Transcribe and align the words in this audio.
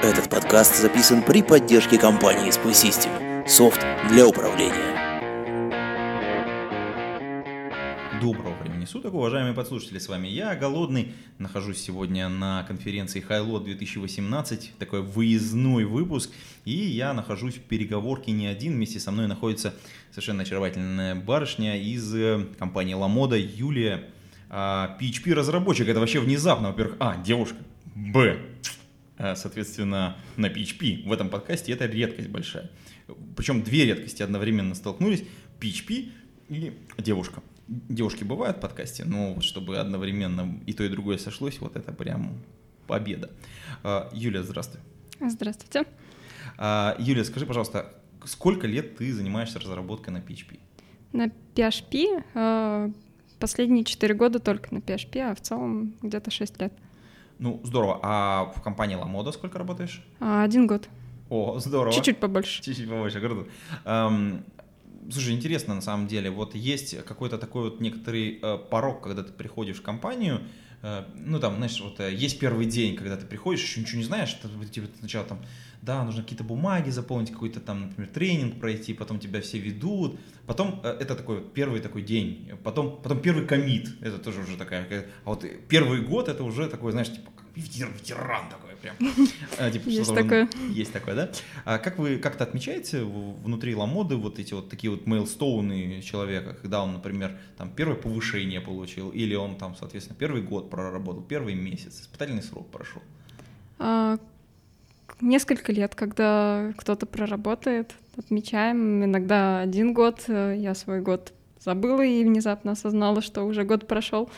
Этот 0.00 0.30
подкаст 0.30 0.80
записан 0.80 1.24
при 1.24 1.42
поддержке 1.42 1.98
компании 1.98 2.50
Spy 2.50 2.70
System. 2.70 3.48
Софт 3.48 3.84
для 4.08 4.28
управления. 4.28 4.94
Доброго 8.20 8.54
времени 8.62 8.84
суток, 8.84 9.14
уважаемые 9.14 9.54
подслушатели, 9.54 9.98
с 9.98 10.08
вами 10.08 10.28
я, 10.28 10.54
Голодный. 10.54 11.14
Нахожусь 11.38 11.78
сегодня 11.78 12.28
на 12.28 12.62
конференции 12.62 13.24
Highload 13.28 13.64
2018, 13.64 14.74
такой 14.78 15.02
выездной 15.02 15.84
выпуск. 15.84 16.30
И 16.64 16.70
я 16.70 17.12
нахожусь 17.12 17.56
в 17.56 17.62
переговорке 17.62 18.30
не 18.30 18.46
один, 18.46 18.74
вместе 18.74 19.00
со 19.00 19.10
мной 19.10 19.26
находится 19.26 19.74
совершенно 20.10 20.42
очаровательная 20.42 21.16
барышня 21.16 21.76
из 21.76 22.14
э, 22.14 22.46
компании 22.56 22.94
Ламода, 22.94 23.36
Юлия. 23.36 24.04
А, 24.48 24.96
PHP-разработчик, 25.00 25.88
это 25.88 25.98
вообще 25.98 26.20
внезапно, 26.20 26.68
во-первых, 26.68 26.96
а, 27.00 27.16
девушка, 27.16 27.56
б, 27.96 28.38
соответственно, 29.18 30.16
на 30.36 30.46
PHP 30.46 31.06
в 31.06 31.12
этом 31.12 31.28
подкасте 31.28 31.72
это 31.72 31.86
редкость 31.86 32.28
большая. 32.28 32.70
Причем 33.36 33.62
две 33.62 33.86
редкости 33.86 34.22
одновременно 34.22 34.74
столкнулись, 34.74 35.24
PHP 35.60 36.10
и 36.48 36.72
девушка. 36.98 37.42
Девушки 37.66 38.24
бывают 38.24 38.58
в 38.58 38.60
подкасте, 38.60 39.04
но 39.04 39.34
вот 39.34 39.44
чтобы 39.44 39.78
одновременно 39.78 40.58
и 40.66 40.72
то, 40.72 40.84
и 40.84 40.88
другое 40.88 41.18
сошлось, 41.18 41.60
вот 41.60 41.76
это 41.76 41.92
прям 41.92 42.38
победа. 42.86 43.30
А, 43.82 44.08
Юлия, 44.12 44.42
здравствуй. 44.42 44.80
Здравствуйте. 45.20 45.84
А, 46.56 46.96
Юлия, 46.98 47.24
скажи, 47.24 47.44
пожалуйста, 47.44 47.94
сколько 48.24 48.66
лет 48.66 48.96
ты 48.96 49.12
занимаешься 49.12 49.58
разработкой 49.58 50.14
на 50.14 50.18
PHP? 50.18 50.58
На 51.12 51.26
PHP 51.54 52.24
э, 52.34 52.90
последние 53.38 53.84
4 53.84 54.14
года 54.14 54.38
только 54.38 54.74
на 54.74 54.78
PHP, 54.78 55.30
а 55.30 55.34
в 55.34 55.40
целом 55.40 55.94
где-то 56.02 56.30
6 56.30 56.60
лет. 56.60 56.72
Ну, 57.38 57.60
здорово. 57.64 58.00
А 58.02 58.52
в 58.56 58.62
компании 58.62 58.96
Ламода 58.96 59.32
сколько 59.32 59.58
работаешь? 59.58 60.02
А, 60.20 60.42
Один 60.42 60.66
год. 60.66 60.88
О, 61.30 61.58
здорово. 61.58 61.92
Чуть-чуть 61.92 62.18
побольше. 62.18 62.62
Чуть-чуть 62.62 62.88
побольше, 62.88 63.20
круто. 63.20 63.48
Эм, 63.84 64.44
слушай, 65.10 65.34
интересно 65.34 65.74
на 65.74 65.80
самом 65.82 66.06
деле. 66.06 66.30
Вот 66.30 66.54
есть 66.54 67.04
какой-то 67.04 67.38
такой 67.38 67.64
вот 67.70 67.80
некоторый 67.80 68.38
э, 68.42 68.58
порог, 68.70 69.02
когда 69.02 69.22
ты 69.22 69.32
приходишь 69.32 69.76
в 69.76 69.82
компанию, 69.82 70.40
ну 70.82 71.40
там, 71.40 71.56
знаешь, 71.56 71.80
вот 71.80 71.98
э, 71.98 72.14
есть 72.14 72.38
первый 72.38 72.66
день, 72.66 72.96
когда 72.96 73.16
ты 73.16 73.26
приходишь, 73.26 73.62
еще 73.62 73.80
ничего 73.80 73.98
не 73.98 74.04
знаешь, 74.04 74.32
ты, 74.34 74.48
тебе 74.66 74.86
сначала 74.98 75.26
там, 75.26 75.44
да, 75.82 76.04
нужно 76.04 76.22
какие-то 76.22 76.44
бумаги 76.44 76.90
заполнить, 76.90 77.32
какой-то 77.32 77.60
там, 77.60 77.88
например, 77.88 78.10
тренинг 78.12 78.60
пройти, 78.60 78.94
потом 78.94 79.18
тебя 79.18 79.40
все 79.40 79.58
ведут, 79.58 80.20
потом 80.46 80.80
э, 80.84 80.96
это 81.00 81.16
такой 81.16 81.42
первый 81.42 81.80
такой 81.80 82.02
день, 82.02 82.50
потом, 82.62 83.02
потом 83.02 83.20
первый 83.20 83.46
комит, 83.46 83.88
это 84.00 84.18
тоже 84.18 84.40
уже 84.40 84.56
такая, 84.56 85.06
а 85.24 85.30
вот 85.30 85.44
первый 85.68 86.00
год 86.02 86.28
это 86.28 86.44
уже 86.44 86.68
такой, 86.68 86.92
знаешь, 86.92 87.12
типа 87.12 87.32
ветеран 87.56 88.48
такой 88.48 88.67
прям. 88.80 88.96
Э, 89.58 89.70
типа, 89.72 89.88
Есть 89.88 90.14
такое. 90.14 90.48
Есть 90.70 90.92
такое, 90.92 91.14
да? 91.14 91.30
А 91.64 91.78
как 91.78 91.98
вы 91.98 92.18
как-то 92.18 92.44
отмечаете 92.44 93.02
внутри 93.02 93.74
Ламоды 93.74 94.16
вот 94.16 94.38
эти 94.38 94.54
вот 94.54 94.68
такие 94.70 94.90
вот 94.90 95.06
мейлстоуны 95.06 96.00
человека, 96.02 96.54
когда 96.60 96.82
он, 96.82 96.92
например, 96.92 97.38
там 97.56 97.70
первое 97.70 97.96
повышение 97.96 98.60
получил, 98.60 99.10
или 99.10 99.34
он 99.34 99.56
там, 99.56 99.76
соответственно, 99.76 100.16
первый 100.18 100.42
год 100.42 100.70
проработал, 100.70 101.22
первый 101.22 101.54
месяц, 101.54 102.00
испытательный 102.02 102.42
срок 102.42 102.68
прошел? 102.70 103.02
А, 103.78 104.18
Несколько 105.20 105.72
лет, 105.72 105.94
когда 105.96 106.72
кто-то 106.76 107.04
проработает, 107.04 107.94
отмечаем. 108.16 109.04
Иногда 109.04 109.60
один 109.60 109.92
год. 109.92 110.24
э, 110.28 110.54
Я 110.56 110.74
свой 110.74 111.00
год 111.00 111.32
забыла 111.60 112.02
и 112.02 112.22
внезапно 112.24 112.72
осознала, 112.72 113.20
что 113.20 113.42
уже 113.42 113.64
год 113.64 113.88
прошел. 113.88 114.30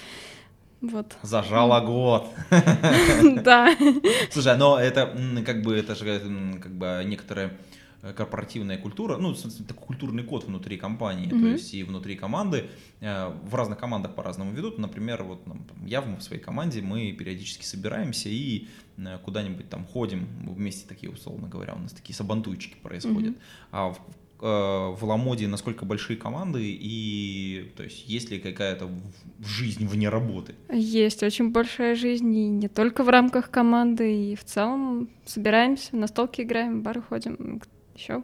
Вот. 0.80 1.16
Зажала 1.22 1.80
год. 1.80 2.26
Да. 3.44 3.76
Слушай, 4.30 4.56
но 4.56 4.78
это 4.78 5.14
как 5.44 5.62
бы 5.62 5.76
это 5.76 5.94
же 5.94 6.58
как 6.62 6.72
бы 6.74 7.02
некоторая 7.04 7.58
э, 8.02 8.12
корпоративная 8.14 8.78
культура, 8.78 9.16
ну, 9.18 9.34
такой 9.34 9.86
культурный 9.86 10.22
код 10.24 10.44
внутри 10.44 10.78
компании, 10.78 11.28
то 11.28 11.36
есть 11.36 11.74
и 11.74 11.84
внутри 11.84 12.16
команды. 12.16 12.70
Э, 13.00 13.28
В 13.44 13.54
разных 13.54 13.78
командах 13.78 14.14
по-разному 14.14 14.52
ведут. 14.52 14.78
Например, 14.78 15.22
вот 15.22 15.44
там, 15.44 15.86
я 15.86 16.00
в 16.00 16.20
своей 16.22 16.42
команде, 16.42 16.80
мы 16.80 17.12
периодически 17.12 17.64
собираемся 17.64 18.28
и 18.30 18.68
э, 18.96 19.18
куда-нибудь 19.24 19.68
там 19.68 19.84
ходим 19.84 20.26
вместе 20.46 20.88
такие, 20.88 21.12
условно 21.12 21.48
говоря, 21.48 21.74
у 21.74 21.78
нас 21.78 21.92
такие 21.92 22.14
сабантуйчики 22.16 22.76
происходят. 22.82 23.36
А 23.70 23.90
в, 23.90 24.00
в 24.40 24.98
Ламоде 25.02 25.46
насколько 25.48 25.84
большие 25.84 26.16
команды 26.16 26.62
и 26.64 27.72
то 27.76 27.82
есть 27.82 28.08
есть 28.08 28.30
ли 28.30 28.38
какая-то 28.38 28.90
жизнь 29.44 29.86
вне 29.86 30.08
работы? 30.08 30.54
Есть 30.72 31.22
очень 31.22 31.50
большая 31.50 31.94
жизнь, 31.94 32.34
и 32.34 32.48
не 32.48 32.68
только 32.68 33.04
в 33.04 33.08
рамках 33.08 33.50
команды, 33.50 34.32
и 34.32 34.36
в 34.36 34.44
целом 34.44 35.10
собираемся, 35.26 35.96
на 35.96 36.06
столке 36.06 36.42
играем, 36.42 36.80
в 36.80 36.82
бары 36.82 37.02
ходим, 37.02 37.60
еще 37.94 38.22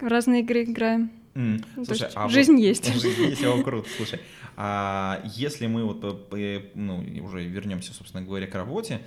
разные 0.00 0.42
игры 0.42 0.64
играем. 0.64 1.10
Ну, 1.34 1.58
то 1.58 1.84
слушай, 1.84 2.02
есть 2.04 2.16
а 2.16 2.22
вот- 2.24 2.32
жизнь 2.32 2.60
есть. 2.60 2.92
Жизнь 2.92 3.22
есть, 3.22 3.44
о, 3.44 3.62
круто. 3.62 3.88
Слушай, 3.96 4.20
а 4.56 5.22
если 5.36 5.66
мы 5.68 5.84
вот 5.84 6.04
э, 6.32 6.36
э, 6.36 6.60
ну, 6.74 7.04
уже 7.22 7.44
вернемся, 7.44 7.94
собственно 7.94 8.24
говоря, 8.24 8.46
к 8.46 8.54
работе, 8.54 9.00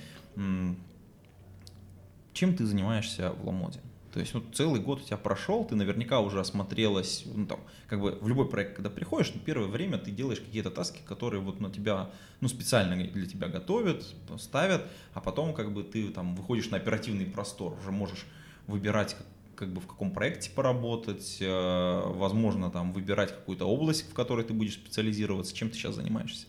чем 2.33 2.55
ты 2.55 2.65
занимаешься 2.65 3.31
в 3.31 3.45
Ламоде? 3.45 3.81
То 4.13 4.19
есть 4.19 4.35
вот 4.35 4.43
целый 4.53 4.79
год 4.79 5.01
у 5.01 5.03
тебя 5.03 5.17
прошел, 5.17 5.65
ты 5.65 5.75
наверняка 5.75 6.19
уже 6.19 6.39
осмотрелась, 6.39 7.23
ну 7.25 7.47
там, 7.47 7.59
как 7.87 7.99
бы 7.99 8.11
в 8.21 8.27
любой 8.27 8.47
проект, 8.47 8.75
когда 8.75 8.91
приходишь, 8.91 9.31
ну, 9.33 9.41
первое 9.43 9.67
время 9.67 9.97
ты 9.97 10.11
делаешь 10.11 10.39
какие-то 10.39 10.69
таски, 10.69 11.01
которые 11.03 11.41
вот 11.41 11.59
на 11.59 11.71
тебя, 11.71 12.11
ну, 12.39 12.47
специально 12.47 12.95
для 12.95 13.25
тебя 13.25 13.47
готовят, 13.47 14.05
ставят, 14.37 14.85
а 15.15 15.19
потом 15.19 15.55
как 15.55 15.73
бы 15.73 15.81
ты 15.81 16.09
там 16.09 16.35
выходишь 16.35 16.69
на 16.69 16.77
оперативный 16.77 17.25
простор, 17.25 17.75
уже 17.79 17.91
можешь 17.91 18.27
выбирать 18.67 19.15
как, 19.15 19.25
как 19.55 19.73
бы 19.73 19.81
в 19.81 19.87
каком 19.87 20.11
проекте 20.11 20.51
поработать, 20.51 21.37
э, 21.41 22.01
возможно, 22.05 22.69
там 22.69 22.93
выбирать 22.93 23.31
какую-то 23.31 23.65
область, 23.65 24.11
в 24.11 24.13
которой 24.13 24.45
ты 24.45 24.53
будешь 24.53 24.73
специализироваться. 24.73 25.55
Чем 25.55 25.69
ты 25.69 25.75
сейчас 25.75 25.95
занимаешься? 25.95 26.45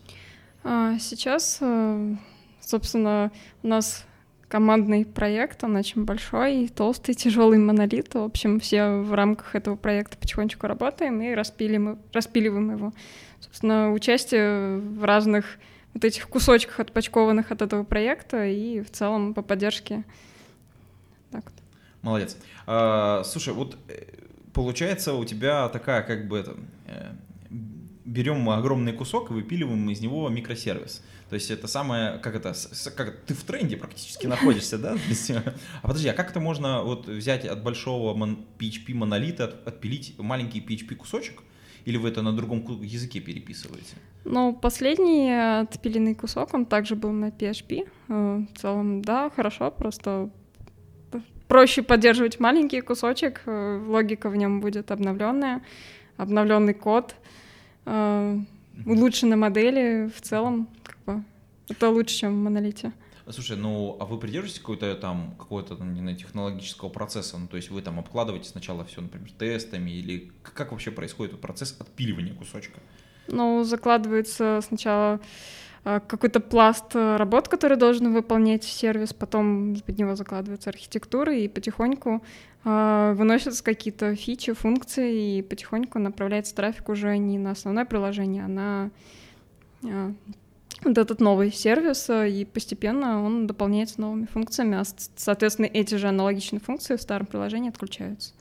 А 0.63 0.99
Сейчас, 0.99 1.57
э, 1.61 2.15
собственно, 2.61 3.31
у 3.63 3.67
нас 3.67 4.05
командный 4.47 5.05
проект, 5.05 5.63
он 5.63 5.75
очень 5.75 6.05
большой, 6.05 6.67
толстый, 6.67 7.13
тяжелый 7.13 7.57
монолит. 7.57 8.13
В 8.13 8.19
общем, 8.19 8.59
все 8.59 8.97
в 8.97 9.13
рамках 9.13 9.55
этого 9.55 9.75
проекта 9.75 10.17
потихонечку 10.17 10.67
работаем 10.67 11.21
и 11.21 11.33
распилим, 11.33 11.99
распиливаем 12.13 12.71
его. 12.71 12.93
Собственно, 13.39 13.91
участие 13.91 14.77
в 14.77 15.03
разных 15.03 15.57
вот 15.93 16.03
этих 16.03 16.27
кусочках, 16.27 16.79
отпочкованных 16.79 17.51
от 17.51 17.61
этого 17.61 17.83
проекта 17.83 18.45
и 18.45 18.81
в 18.81 18.91
целом 18.91 19.33
по 19.33 19.41
поддержке. 19.41 20.03
Так 21.31 21.45
вот. 21.45 21.53
Молодец. 22.01 22.37
А, 22.67 23.23
слушай, 23.23 23.53
вот 23.53 23.77
э, 23.87 24.03
получается 24.53 25.13
у 25.13 25.25
тебя 25.25 25.69
такая 25.69 26.03
как 26.03 26.27
бы 26.27 26.37
это, 26.37 26.55
э, 26.87 27.11
берем 28.05 28.49
огромный 28.49 28.93
кусок 28.93 29.31
и 29.31 29.33
выпиливаем 29.33 29.89
из 29.89 30.01
него 30.01 30.27
микросервис. 30.29 31.01
То 31.29 31.35
есть 31.35 31.49
это 31.49 31.67
самое, 31.67 32.19
как 32.19 32.35
это, 32.35 32.53
как 32.95 33.17
ты 33.25 33.33
в 33.33 33.43
тренде 33.43 33.77
практически 33.77 34.27
находишься, 34.27 34.77
да? 34.77 34.95
А 35.81 35.87
подожди, 35.87 36.07
а 36.09 36.13
как 36.13 36.29
это 36.31 36.39
можно 36.39 36.83
вот 36.83 37.07
взять 37.07 37.45
от 37.45 37.63
большого 37.63 38.13
PHP 38.59 38.93
монолита, 38.93 39.45
от- 39.45 39.67
отпилить 39.67 40.13
маленький 40.19 40.59
PHP 40.61 40.95
кусочек? 40.95 41.41
Или 41.85 41.97
вы 41.97 42.09
это 42.09 42.21
на 42.23 42.31
другом 42.33 42.81
языке 42.81 43.19
переписываете? 43.19 43.95
Ну, 44.23 44.53
последний 44.53 45.31
отпиленный 45.61 46.15
кусок, 46.15 46.53
он 46.53 46.65
также 46.65 46.95
был 46.95 47.11
на 47.11 47.29
PHP. 47.29 47.87
Э, 48.09 48.43
В 48.53 48.57
целом, 48.59 49.01
да, 49.03 49.29
хорошо, 49.35 49.69
просто 49.71 50.29
проще 51.47 51.83
поддерживать 51.83 52.39
маленький 52.39 52.81
кусочек, 52.81 53.41
э, 53.45 53.83
логика 53.87 54.29
в 54.29 54.35
нем 54.35 54.61
будет 54.61 54.89
обновленная, 54.91 55.61
обновленный 56.17 56.73
код, 56.73 57.15
э, 57.85 58.39
улучшены 58.85 59.35
модели, 59.35 60.09
в 60.15 60.21
целом, 60.21 60.67
это 61.69 61.89
лучше, 61.89 62.15
чем 62.15 62.33
в 62.33 62.43
монолите. 62.43 62.91
Слушай, 63.29 63.57
ну 63.57 63.97
а 63.99 64.05
вы 64.05 64.19
придерживаетесь 64.19 64.59
какой-то 64.59 64.95
там 64.95 65.33
какого-то 65.39 65.75
не 65.83 65.99
знаю, 65.99 66.15
технологического 66.15 66.89
процесса? 66.89 67.37
Ну, 67.39 67.47
то 67.47 67.57
есть 67.57 67.71
вы 67.71 67.81
там 67.81 67.99
обкладываете 67.99 68.49
сначала 68.49 68.85
все, 68.85 69.01
например, 69.01 69.31
тестами, 69.31 69.89
или 69.89 70.31
как 70.43 70.71
вообще 70.71 70.91
происходит 70.91 71.39
процесс 71.41 71.75
отпиливания 71.79 72.35
кусочка? 72.35 72.79
Ну, 73.27 73.63
закладывается 73.63 74.59
сначала 74.61 75.19
э, 75.85 75.99
какой-то 76.07 76.39
пласт 76.39 76.95
э, 76.95 77.15
работ, 77.17 77.47
который 77.47 77.77
должен 77.77 78.13
выполнять 78.13 78.63
сервис, 78.63 79.11
потом 79.11 79.75
под 79.83 79.97
него 79.97 80.15
закладывается 80.15 80.69
архитектура, 80.69 81.35
и 81.35 81.47
потихоньку 81.47 82.21
а, 82.67 83.13
выносятся 83.13 83.63
какие-то 83.63 84.15
фичи, 84.15 84.53
функции, 84.53 85.37
и 85.37 85.41
потихоньку 85.43 85.99
направляется 85.99 86.55
трафик 86.55 86.89
уже 86.89 87.15
не 87.17 87.37
на 87.37 87.51
основное 87.51 87.85
приложение, 87.85 88.45
а 88.45 88.47
на 88.47 88.91
а, 89.83 90.13
вот 90.83 90.97
этот 90.97 91.19
новый 91.19 91.51
сервис, 91.51 92.09
а, 92.09 92.25
и 92.25 92.45
постепенно 92.45 93.23
он 93.23 93.47
дополняется 93.47 94.01
новыми 94.01 94.25
функциями, 94.25 94.77
а, 94.77 94.83
соответственно, 95.15 95.67
эти 95.67 95.95
же 95.95 96.07
аналогичные 96.07 96.59
функции 96.59 96.95
в 96.95 97.01
старом 97.01 97.25
приложении 97.25 97.69
отключаются. 97.69 98.33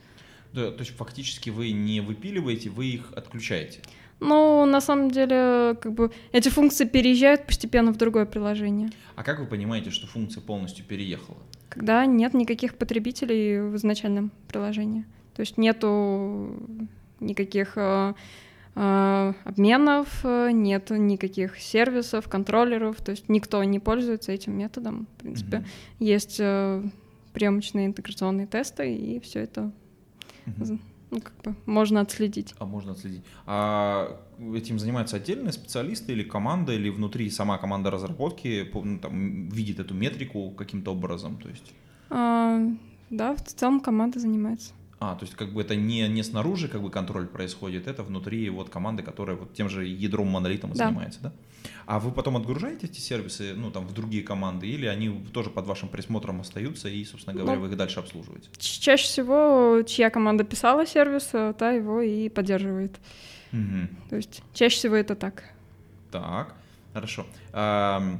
Да, 0.52 0.70
то 0.70 0.80
есть 0.80 0.96
фактически 0.96 1.50
вы 1.50 1.72
не 1.72 2.00
выпиливаете, 2.00 2.70
вы 2.70 2.86
их 2.86 3.12
отключаете. 3.16 3.80
Ну, 4.20 4.64
на 4.64 4.80
самом 4.80 5.10
деле, 5.10 5.76
как 5.80 5.92
бы 5.92 6.12
эти 6.32 6.48
функции 6.48 6.84
переезжают 6.84 7.46
постепенно 7.46 7.92
в 7.92 7.96
другое 7.96 8.26
приложение. 8.26 8.90
А 9.16 9.24
как 9.24 9.40
вы 9.40 9.46
понимаете, 9.46 9.90
что 9.90 10.06
функция 10.06 10.40
полностью 10.40 10.84
переехала? 10.84 11.38
когда 11.74 12.06
нет 12.06 12.34
никаких 12.34 12.76
потребителей 12.76 13.60
в 13.60 13.76
изначальном 13.76 14.30
приложении. 14.48 15.04
То 15.34 15.40
есть 15.40 15.58
нету 15.58 16.54
никаких 17.18 17.72
э, 17.76 17.80
э, 17.80 18.14
обменов, 18.74 20.24
нет 20.24 20.90
никаких 20.90 21.58
сервисов, 21.60 22.28
контроллеров, 22.28 23.00
то 23.00 23.12
есть 23.12 23.28
никто 23.28 23.62
не 23.62 23.78
пользуется 23.78 24.32
этим 24.32 24.58
методом. 24.58 25.06
В 25.16 25.22
принципе, 25.22 25.58
mm-hmm. 25.58 25.66
есть 26.00 26.36
э, 26.40 26.82
приемочные 27.32 27.86
интеграционные 27.86 28.46
тесты, 28.46 28.94
и 28.94 29.20
все 29.20 29.40
это 29.40 29.70
mm-hmm. 30.46 30.80
ну, 31.10 31.20
как 31.20 31.34
бы 31.42 31.54
можно 31.66 32.00
отследить. 32.00 32.54
А 32.58 32.66
можно 32.66 32.92
отследить. 32.92 33.22
А 33.46 34.20
этим 34.54 34.78
занимаются 34.78 35.16
отдельные 35.16 35.52
специалисты 35.52 36.12
или 36.12 36.24
команда, 36.24 36.72
или 36.72 36.88
внутри 36.88 37.30
сама 37.30 37.58
команда 37.58 37.90
разработки 37.90 38.68
ну, 38.74 38.98
там, 38.98 39.48
видит 39.48 39.78
эту 39.78 39.94
метрику 39.94 40.50
каким-то 40.50 40.92
образом? 40.92 41.36
То 41.36 41.48
есть... 41.48 41.72
А, 42.10 42.60
да, 43.10 43.36
в 43.36 43.42
целом 43.42 43.80
команда 43.80 44.18
занимается. 44.18 44.72
А, 45.00 45.14
то 45.16 45.24
есть 45.24 45.34
как 45.34 45.52
бы 45.52 45.60
это 45.60 45.74
не, 45.74 46.08
не 46.08 46.22
снаружи 46.22 46.68
как 46.68 46.82
бы 46.82 46.90
контроль 46.90 47.26
происходит, 47.26 47.88
это 47.88 48.02
внутри 48.02 48.48
вот 48.50 48.70
команды, 48.70 49.02
которая 49.02 49.36
вот 49.36 49.52
тем 49.52 49.68
же 49.68 49.86
ядром 49.86 50.28
монолитом 50.28 50.72
да. 50.72 50.86
занимается, 50.86 51.20
да? 51.20 51.32
А 51.86 51.98
вы 51.98 52.12
потом 52.12 52.36
отгружаете 52.36 52.86
эти 52.86 53.00
сервисы, 53.00 53.54
ну, 53.54 53.70
там, 53.70 53.86
в 53.86 53.92
другие 53.92 54.22
команды, 54.22 54.66
или 54.66 54.86
они 54.86 55.24
тоже 55.32 55.50
под 55.50 55.66
вашим 55.66 55.88
присмотром 55.88 56.40
остаются, 56.40 56.88
и, 56.88 57.04
собственно 57.04 57.36
говоря, 57.36 57.56
ну, 57.56 57.62
вы 57.62 57.68
их 57.68 57.76
дальше 57.76 58.00
обслуживаете? 58.00 58.48
Чаще 58.58 59.04
всего, 59.04 59.82
чья 59.86 60.10
команда 60.10 60.44
писала 60.44 60.86
сервис, 60.86 61.30
та 61.58 61.72
его 61.72 62.00
и 62.00 62.28
поддерживает. 62.28 62.96
Угу. 63.52 64.08
То 64.10 64.16
есть 64.16 64.42
чаще 64.52 64.76
всего 64.76 64.96
это 64.96 65.14
так. 65.14 65.44
Так, 66.10 66.54
хорошо. 66.92 67.26
А, 67.52 68.18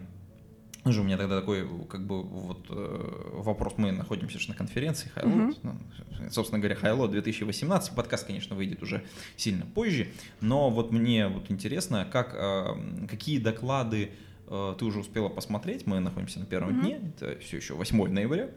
ну 0.85 0.93
же, 0.93 1.01
у 1.01 1.05
меня 1.05 1.17
тогда 1.17 1.41
такой, 1.41 1.67
как 1.89 2.07
бы, 2.07 2.23
вот 2.23 2.67
э, 2.69 3.31
вопрос. 3.33 3.75
Мы 3.79 3.91
находимся 3.91 4.39
же 4.39 4.49
на 4.51 4.55
конференции 4.55 5.11
Highload. 5.17 5.49
Uh-huh. 5.49 5.57
Ну, 5.63 6.31
собственно 6.31 6.61
говоря, 6.61 6.77
Highload 6.77 7.11
2018. 7.11 7.95
Подкаст, 7.95 8.27
конечно, 8.27 8.55
выйдет 8.55 8.83
уже 8.83 9.03
сильно 9.37 9.65
позже. 9.65 10.09
Но 10.43 10.69
вот 10.69 10.93
мне 10.93 11.29
вот 11.29 11.51
интересно, 11.51 12.07
как, 12.11 12.35
э, 12.35 13.07
какие 13.09 13.39
доклады 13.39 14.11
э, 14.47 14.75
ты 14.79 14.85
уже 14.85 15.01
успела 15.01 15.31
посмотреть. 15.31 15.87
Мы 15.87 16.01
находимся 16.01 16.41
на 16.41 16.47
первом 16.47 16.79
uh-huh. 16.79 16.83
дне. 16.83 17.15
Это 17.17 17.39
все 17.41 17.57
еще 17.57 17.75
8 17.75 18.13
ноября. 18.13 18.51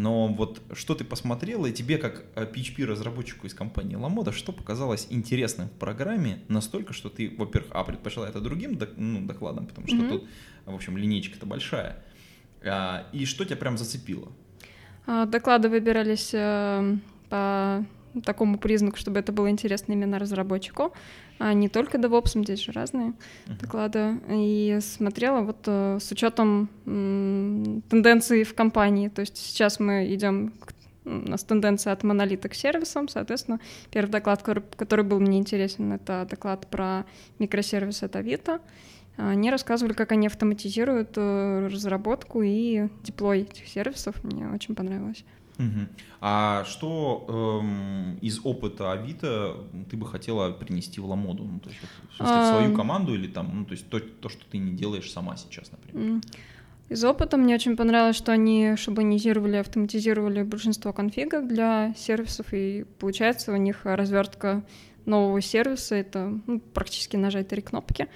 Но 0.00 0.28
вот 0.28 0.62
что 0.72 0.94
ты 0.94 1.04
посмотрела, 1.04 1.66
и 1.66 1.72
тебе 1.72 1.98
как 1.98 2.24
PHP-разработчику 2.34 3.46
из 3.46 3.52
компании 3.52 3.96
Ламода, 3.96 4.32
что 4.32 4.50
показалось 4.50 5.06
интересным 5.10 5.68
в 5.68 5.72
программе 5.72 6.40
настолько, 6.48 6.94
что 6.94 7.10
ты, 7.10 7.34
во-первых, 7.36 7.70
а, 7.74 7.84
предпочла 7.84 8.26
это 8.26 8.40
другим 8.40 8.78
ну, 8.96 9.26
докладом, 9.26 9.66
потому 9.66 9.86
что 9.86 9.96
mm-hmm. 9.96 10.08
тут, 10.08 10.28
в 10.64 10.74
общем, 10.74 10.96
линейка-то 10.96 11.44
большая, 11.44 12.02
а, 12.64 13.08
и 13.12 13.26
что 13.26 13.44
тебя 13.44 13.56
прям 13.56 13.76
зацепило? 13.76 14.32
А, 15.06 15.26
доклады 15.26 15.68
выбирались 15.68 16.30
э, 16.32 16.96
по 17.28 17.84
такому 18.24 18.58
признаку, 18.58 18.96
чтобы 18.96 19.20
это 19.20 19.32
было 19.32 19.50
интересно 19.50 19.92
именно 19.92 20.18
разработчику, 20.18 20.92
а 21.38 21.52
не 21.52 21.68
только 21.68 21.98
DevOps, 21.98 22.42
здесь 22.42 22.60
же 22.60 22.72
разные 22.72 23.14
uh-huh. 23.46 23.60
доклады. 23.60 24.20
И 24.28 24.78
смотрела 24.80 25.40
вот 25.40 25.58
э, 25.66 25.98
с 26.00 26.10
учетом 26.12 26.68
м, 26.86 27.82
тенденций 27.88 28.44
в 28.44 28.54
компании. 28.54 29.08
То 29.08 29.20
есть 29.20 29.36
сейчас 29.36 29.80
мы 29.80 30.12
идем 30.14 30.52
у 31.04 31.30
нас 31.30 31.44
тенденция 31.44 31.92
от 31.92 32.02
монолита 32.02 32.48
к 32.48 32.54
сервисам, 32.54 33.08
соответственно, 33.08 33.58
первый 33.90 34.10
доклад, 34.10 34.42
который, 34.42 35.04
был 35.04 35.18
мне 35.18 35.38
интересен, 35.38 35.92
это 35.92 36.26
доклад 36.28 36.66
про 36.66 37.06
микросервисы 37.38 38.04
от 38.04 38.16
Авито. 38.16 38.60
Они 39.16 39.50
рассказывали, 39.50 39.92
как 39.92 40.12
они 40.12 40.26
автоматизируют 40.28 41.12
э, 41.16 41.68
разработку 41.70 42.42
и 42.42 42.88
деплой 43.02 43.42
этих 43.42 43.66
сервисов. 43.66 44.22
Мне 44.24 44.48
очень 44.48 44.74
понравилось. 44.74 45.24
Угу. 45.60 45.88
А 46.22 46.64
что 46.64 47.60
эм, 47.62 48.16
из 48.22 48.40
опыта 48.44 48.92
Авито 48.92 49.56
ты 49.90 49.96
бы 49.96 50.06
хотела 50.06 50.52
принести 50.52 51.00
в 51.00 51.06
Ламоду? 51.06 51.44
Ну, 51.44 51.60
то 51.60 51.68
есть, 51.68 51.80
в, 52.10 52.16
смысле, 52.16 52.40
в 52.40 52.46
свою 52.46 52.74
команду 52.74 53.14
или 53.14 53.26
там, 53.26 53.50
ну, 53.52 53.64
то 53.64 53.72
есть 53.72 53.88
то, 53.88 54.00
то, 54.00 54.28
что 54.28 54.42
ты 54.50 54.58
не 54.58 54.72
делаешь 54.72 55.10
сама 55.12 55.36
сейчас, 55.36 55.70
например? 55.70 56.22
Из 56.88 57.04
опыта 57.04 57.36
мне 57.36 57.54
очень 57.54 57.76
понравилось, 57.76 58.16
что 58.16 58.32
они 58.32 58.74
шаблонизировали, 58.76 59.56
автоматизировали 59.56 60.42
большинство 60.42 60.92
конфигов 60.92 61.46
для 61.46 61.94
сервисов, 61.96 62.52
и 62.52 62.84
получается 62.98 63.52
у 63.52 63.56
них 63.56 63.82
развертка 63.84 64.64
нового 65.06 65.40
сервиса— 65.40 65.94
это 65.96 66.40
ну, 66.46 66.58
практически 66.58 67.16
нажать 67.16 67.48
три 67.48 67.62
кнопки 67.62 68.08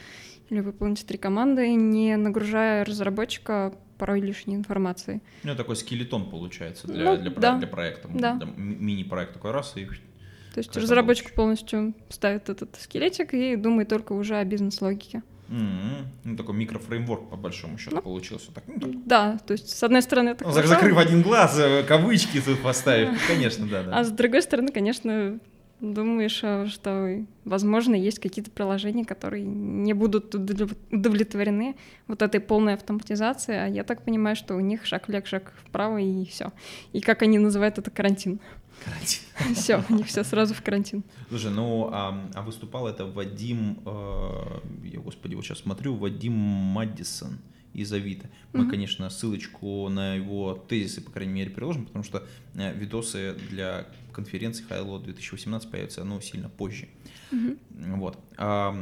или 0.51 0.61
выполнить 0.61 1.07
три 1.07 1.19
команды, 1.19 1.73
не 1.75 2.17
нагружая 2.17 2.85
разработчика 2.85 3.75
порой 3.97 4.21
лишней 4.21 4.57
информации. 4.57 5.21
Ну, 5.43 5.55
такой 5.55 5.77
скелетон 5.77 6.31
получается 6.31 6.87
для, 6.87 7.13
ну, 7.13 7.17
для, 7.17 7.31
да. 7.31 7.59
для 7.59 7.67
проекта. 7.67 8.09
Да. 8.13 8.41
Мини-проект 8.57 9.35
такой 9.35 9.51
раз 9.53 9.73
и... 9.77 9.87
То 9.87 10.59
есть 10.59 10.77
разработчик 10.77 11.35
полностью 11.35 11.95
ставит 12.11 12.49
этот 12.49 12.77
скелетик 12.81 13.35
и 13.35 13.57
думает 13.57 13.89
только 13.89 14.13
уже 14.13 14.37
о 14.37 14.45
бизнес-логике. 14.45 15.23
Mm-hmm. 15.49 16.07
Ну, 16.25 16.37
такой 16.37 16.55
микрофреймворк, 16.55 17.29
по 17.29 17.37
большому 17.37 17.77
счету, 17.77 17.97
ну, 17.97 18.03
получился. 18.03 18.51
Так, 18.53 18.65
ну, 18.67 18.81
так. 18.81 19.07
Да, 19.07 19.39
то 19.47 19.53
есть, 19.53 19.69
с 19.69 19.83
одной 19.83 20.01
стороны, 20.01 20.31
это 20.31 20.45
ну. 20.45 20.53
Закрыв 20.53 20.97
один 20.97 21.23
глаз, 21.23 21.59
э, 21.59 21.83
кавычки 21.83 22.41
тут 22.41 22.63
поставив, 22.63 23.11
конечно, 23.27 23.67
да, 23.67 23.83
да. 23.83 23.99
А 23.99 24.05
с 24.05 24.11
другой 24.11 24.43
стороны, 24.43 24.73
конечно, 24.73 25.39
думаешь, 25.81 26.41
э, 26.43 26.67
что, 26.69 27.25
возможно, 27.45 27.95
есть 27.95 28.19
какие-то 28.19 28.51
приложения, 28.51 29.05
которые 29.05 29.45
не 29.45 29.93
будут 29.93 30.35
удовлетворены 30.35 31.77
вот 32.07 32.23
этой 32.23 32.41
полной 32.41 32.75
автоматизацией, 32.75 33.65
а 33.65 33.69
я 33.69 33.85
так 33.85 34.03
понимаю, 34.05 34.37
что 34.37 34.55
у 34.55 34.61
них 34.61 34.87
шаг 34.87 35.09
влег, 35.09 35.27
шаг 35.27 35.53
вправо 35.65 35.99
и 35.99 36.25
все. 36.27 36.53
И 36.93 37.01
как 37.01 37.23
они 37.23 37.39
называют 37.39 37.79
это 37.79 37.91
карантин. 37.91 38.41
Карантин. 38.85 39.21
Все, 39.55 39.85
у 39.89 39.95
них 39.95 40.07
все 40.09 40.25
сразу 40.25 40.53
в 40.53 40.61
карантин. 40.61 41.05
Слушай, 41.29 41.53
ну 41.53 41.91
а, 41.93 42.29
а 42.35 42.43
выступал 42.43 42.89
это 42.89 43.07
Вадим, 43.07 43.79
э, 43.87 44.89
я 44.93 45.01
господи, 45.01 45.37
вот 45.37 45.45
сейчас 45.45 45.61
смотрю, 45.61 45.95
Вадим 45.95 46.33
Мадисон 46.33 47.39
из 47.75 47.93
Авито. 47.93 48.29
Мы, 48.53 48.63
угу. 48.63 48.71
конечно, 48.71 49.11
ссылочку 49.11 49.89
на 49.89 50.15
его 50.15 50.55
тезисы, 50.55 51.01
по 51.01 51.11
крайней 51.11 51.33
мере, 51.33 51.51
приложим, 51.51 51.87
потому 51.87 52.05
что 52.05 52.27
э, 52.55 52.73
видосы 52.75 53.37
для 53.51 53.87
конференции 54.13 54.65
Highload 54.69 55.05
2018 55.05 55.71
появятся, 55.71 56.05
ну, 56.05 56.21
сильно 56.21 56.49
позже. 56.49 56.89
Угу. 57.33 57.57
Вот. 57.97 58.19
А, 58.37 58.75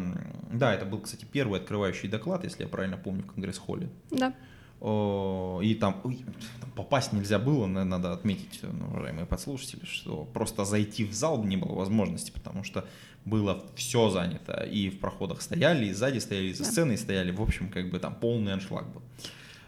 да, 0.52 0.74
это 0.74 0.84
был, 0.84 1.00
кстати, 1.00 1.26
первый 1.30 1.60
открывающий 1.60 2.08
доклад, 2.08 2.44
если 2.44 2.62
я 2.62 2.68
правильно 2.68 2.96
помню, 2.96 3.22
в 3.22 3.26
Конгресс-холле. 3.26 3.88
Да. 4.10 4.34
И 4.82 5.76
там, 5.80 6.00
ой, 6.02 6.24
там 6.60 6.70
попасть 6.72 7.12
нельзя 7.12 7.38
было, 7.38 7.66
надо 7.66 8.12
отметить, 8.12 8.60
уважаемые 8.64 9.26
подслушатели, 9.26 9.84
что 9.84 10.24
просто 10.24 10.64
зайти 10.64 11.04
в 11.04 11.12
зал 11.12 11.44
не 11.44 11.56
было 11.56 11.72
возможности, 11.72 12.32
потому 12.32 12.64
что 12.64 12.84
было 13.24 13.64
все 13.76 14.10
занято, 14.10 14.62
и 14.64 14.90
в 14.90 14.98
проходах 14.98 15.42
стояли, 15.42 15.86
и 15.86 15.92
сзади 15.92 16.18
стояли, 16.18 16.48
и 16.48 16.54
за 16.54 16.64
сценой 16.64 16.98
стояли, 16.98 17.30
в 17.30 17.40
общем, 17.40 17.70
как 17.70 17.90
бы 17.90 17.98
там 17.98 18.14
полный 18.14 18.52
аншлаг 18.52 18.92
был. 18.92 19.02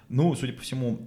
Ну, 0.08 0.34
судя 0.34 0.52
по 0.52 0.62
всему, 0.62 0.98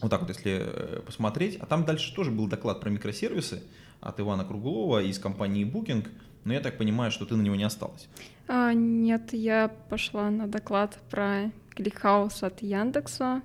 вот 0.00 0.10
так 0.10 0.20
вот, 0.20 0.28
если 0.28 0.62
э, 0.64 1.00
посмотреть, 1.04 1.56
а 1.56 1.66
там 1.66 1.84
дальше 1.84 2.14
тоже 2.14 2.30
был 2.30 2.46
доклад 2.46 2.80
про 2.80 2.90
микросервисы 2.90 3.62
от 4.00 4.20
Ивана 4.20 4.44
Круглова 4.44 5.02
из 5.02 5.18
компании 5.18 5.64
Booking, 5.64 6.06
но 6.44 6.52
я 6.52 6.60
так 6.60 6.76
понимаю, 6.76 7.10
что 7.10 7.24
ты 7.24 7.36
на 7.36 7.42
него 7.42 7.54
не 7.54 7.64
осталась. 7.64 8.08
А, 8.48 8.72
нет, 8.72 9.32
я 9.32 9.68
пошла 9.88 10.30
на 10.30 10.46
доклад 10.46 10.98
про 11.10 11.50
ClickHouse 11.70 12.42
от 12.42 12.62
Яндекса. 12.62 13.42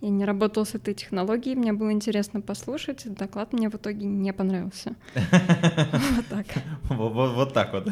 Я 0.00 0.10
не 0.10 0.24
работала 0.24 0.64
с 0.64 0.74
этой 0.74 0.94
технологией, 0.94 1.56
мне 1.56 1.72
было 1.72 1.92
интересно 1.92 2.40
послушать. 2.40 3.02
Доклад 3.06 3.52
мне 3.52 3.70
в 3.70 3.74
итоге 3.76 4.04
не 4.04 4.32
понравился. 4.32 4.96
Вот 6.16 6.26
так. 6.28 6.46
Вот 6.88 7.54
так 7.54 7.72
вот. 7.72 7.88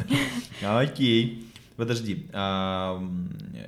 Окей. 0.63 1.47
Подожди, 1.75 2.27
а, 2.33 3.03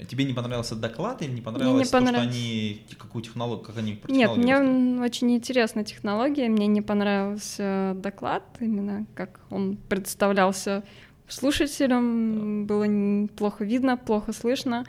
тебе 0.07 0.25
не 0.25 0.33
понравился 0.33 0.75
доклад 0.75 1.23
или 1.23 1.31
не 1.31 1.41
понравилось 1.41 1.91
не 1.91 1.99
то, 1.99 2.07
что 2.07 2.21
они 2.21 2.81
какую 2.99 3.23
технологию, 3.23 3.65
как 3.65 3.77
они 3.77 3.99
Нет, 4.07 4.37
мне 4.37 4.57
очень 5.01 5.31
интересна 5.33 5.83
технология, 5.83 6.47
мне 6.47 6.67
не 6.67 6.83
понравился 6.83 7.93
доклад, 7.95 8.43
именно 8.59 9.07
как 9.15 9.39
он 9.49 9.77
представлялся 9.89 10.83
слушателям, 11.27 12.67
да. 12.67 12.73
было 12.73 13.27
плохо 13.35 13.65
видно, 13.65 13.97
плохо 13.97 14.33
слышно. 14.33 14.85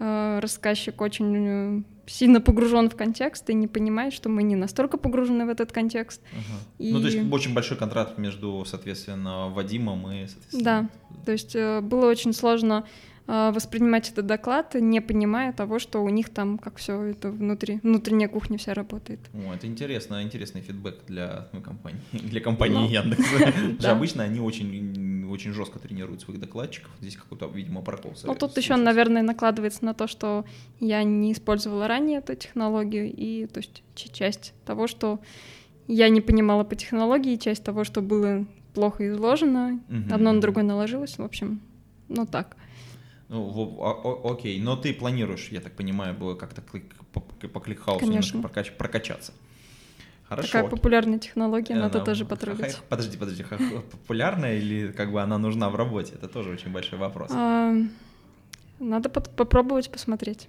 Э, 0.00 0.40
рассказчик 0.40 1.00
очень 1.00 1.84
сильно 2.08 2.40
погружен 2.40 2.88
в 2.90 2.96
контекст 2.96 3.48
и 3.50 3.54
не 3.54 3.66
понимает, 3.68 4.12
что 4.12 4.28
мы 4.28 4.42
не 4.42 4.56
настолько 4.56 4.96
погружены 4.98 5.46
в 5.46 5.48
этот 5.48 5.72
контекст. 5.72 6.20
Ага. 6.32 6.60
И- 6.78 6.92
Ну, 6.92 7.00
то 7.00 7.06
есть 7.06 7.32
очень 7.32 7.54
большой 7.54 7.76
контраст 7.76 8.18
между, 8.18 8.64
соответственно, 8.66 9.48
Вадимом 9.48 10.10
и, 10.10 10.26
соответственно... 10.26 10.64
Да, 10.64 10.88
то 11.24 11.32
есть 11.32 11.54
э, 11.54 11.80
было 11.80 12.06
очень 12.06 12.32
сложно 12.32 12.84
э, 13.26 13.52
воспринимать 13.54 14.10
этот 14.10 14.26
доклад, 14.26 14.74
не 14.74 15.00
понимая 15.00 15.52
того, 15.52 15.78
что 15.78 16.02
у 16.02 16.08
них 16.08 16.30
там 16.30 16.58
как 16.58 16.76
все 16.76 17.02
это 17.02 17.30
внутри, 17.30 17.80
внутренняя 17.82 18.28
кухня 18.28 18.56
вся 18.58 18.74
работает. 18.74 19.20
О, 19.34 19.54
это 19.54 19.66
интересно, 19.66 20.22
интересный 20.22 20.62
фидбэк 20.62 21.04
для 21.06 21.48
ну, 21.52 21.60
компании, 21.60 22.00
для 22.12 22.40
компании 22.40 22.78
Ну, 22.78 22.88
Яндекс. 22.88 23.84
Обычно 23.84 24.22
они 24.24 24.40
очень, 24.40 25.17
очень 25.30 25.52
жестко 25.52 25.78
тренируют 25.78 26.20
своих 26.20 26.40
докладчиков. 26.40 26.90
Здесь 27.00 27.16
какой-то, 27.16 27.46
видимо, 27.46 27.82
прокол. 27.82 28.12
Ну, 28.24 28.34
тут 28.34 28.50
еще, 28.56 28.68
случился. 28.68 28.76
наверное, 28.84 29.22
накладывается 29.22 29.84
на 29.84 29.94
то, 29.94 30.06
что 30.06 30.44
я 30.80 31.02
не 31.04 31.32
использовала 31.32 31.88
ранее 31.88 32.18
эту 32.18 32.34
технологию, 32.34 33.12
и 33.14 33.46
то 33.46 33.58
есть 33.60 33.82
часть 33.94 34.52
того, 34.64 34.86
что 34.86 35.20
я 35.86 36.08
не 36.08 36.20
понимала 36.20 36.64
по 36.64 36.74
технологии, 36.76 37.36
часть 37.36 37.64
того, 37.64 37.84
что 37.84 38.00
было 38.02 38.44
плохо 38.74 39.08
изложено, 39.08 39.80
Мгм, 39.88 40.12
одно 40.12 40.32
на 40.32 40.40
другое 40.40 40.64
наложилось, 40.64 41.18
в 41.18 41.22
общем, 41.22 41.60
ну 42.08 42.26
так. 42.26 42.56
Ну, 43.28 43.42
о- 43.78 44.00
о- 44.04 44.32
окей, 44.32 44.58
но 44.60 44.76
ты 44.76 44.94
планируешь, 44.94 45.48
я 45.50 45.60
так 45.60 45.74
понимаю, 45.76 46.14
было 46.14 46.34
как-то 46.34 46.62
по, 47.12 47.20
по 47.48 47.60
кликхаусу 47.60 48.00
Конечно. 48.00 48.36
немножко 48.36 48.60
прокач- 48.60 48.72
прокачаться. 48.76 49.32
Хорошо. 50.28 50.48
Такая 50.48 50.68
популярная 50.68 51.18
технология, 51.18 51.74
Э, 51.74 51.78
надо 51.78 52.00
тоже 52.00 52.24
потрогать. 52.26 52.80
Подожди, 52.88 53.16
подожди, 53.16 53.44
популярная 53.90 54.58
или 54.58 54.92
как 54.92 55.10
бы 55.10 55.22
она 55.22 55.38
нужна 55.38 55.70
в 55.70 55.76
работе? 55.76 56.12
Это 56.14 56.28
тоже 56.28 56.50
очень 56.50 56.70
большой 56.70 56.98
вопрос. 56.98 57.30
А, 57.34 57.74
Надо 58.78 59.08
попробовать 59.08 59.90
посмотреть. 59.90 60.48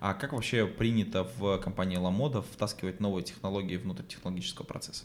А 0.00 0.14
как 0.14 0.32
вообще 0.32 0.66
принято 0.66 1.28
в 1.38 1.58
компании 1.58 1.96
Ламода 1.96 2.42
втаскивать 2.42 3.00
новые 3.00 3.24
технологии 3.24 3.76
внутрь 3.76 4.04
технологического 4.04 4.64
процесса? 4.64 5.04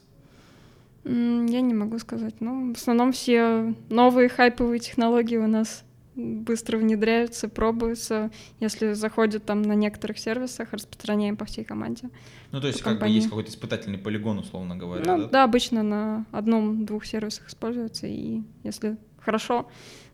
Я 1.03 1.61
не 1.61 1.73
могу 1.73 1.99
сказать. 1.99 2.35
Ну, 2.39 2.73
в 2.73 2.77
основном 2.77 3.11
все 3.11 3.75
новые 3.89 4.29
хайповые 4.29 4.79
технологии 4.79 5.37
у 5.37 5.47
нас 5.47 5.83
быстро 6.15 6.77
внедряются, 6.77 7.49
пробуются. 7.49 8.31
Если 8.59 8.93
заходят 8.93 9.45
там 9.45 9.61
на 9.61 9.73
некоторых 9.73 10.19
сервисах, 10.19 10.73
распространяем 10.73 11.37
по 11.37 11.45
всей 11.45 11.63
команде. 11.63 12.09
Ну, 12.51 12.61
то 12.61 12.67
есть, 12.67 12.81
как 12.81 12.99
бы 12.99 13.07
есть 13.07 13.27
какой-то 13.29 13.49
испытательный 13.49 13.97
полигон, 13.97 14.39
условно 14.39 14.75
говоря, 14.75 15.03
Ну, 15.05 15.23
да? 15.23 15.29
да, 15.29 15.43
обычно 15.43 15.83
на 15.83 16.25
одном-двух 16.31 17.05
сервисах 17.05 17.47
используется, 17.49 18.07
и 18.07 18.41
если 18.63 18.97
хорошо, 19.19 19.69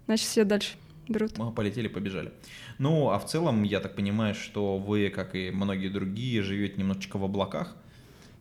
значит 0.06 0.28
все 0.28 0.44
дальше 0.44 0.76
берут. 1.08 1.38
Мы 1.38 1.52
полетели, 1.52 1.88
побежали. 1.88 2.32
Ну, 2.78 3.10
а 3.10 3.20
в 3.20 3.26
целом, 3.26 3.64
я 3.64 3.80
так 3.80 3.96
понимаю, 3.96 4.36
что 4.36 4.78
вы, 4.78 5.10
как 5.10 5.36
и 5.36 5.52
многие 5.52 5.90
другие, 5.90 6.42
живете 6.42 6.76
немножечко 6.78 7.18
в 7.18 7.24
облаках, 7.24 7.76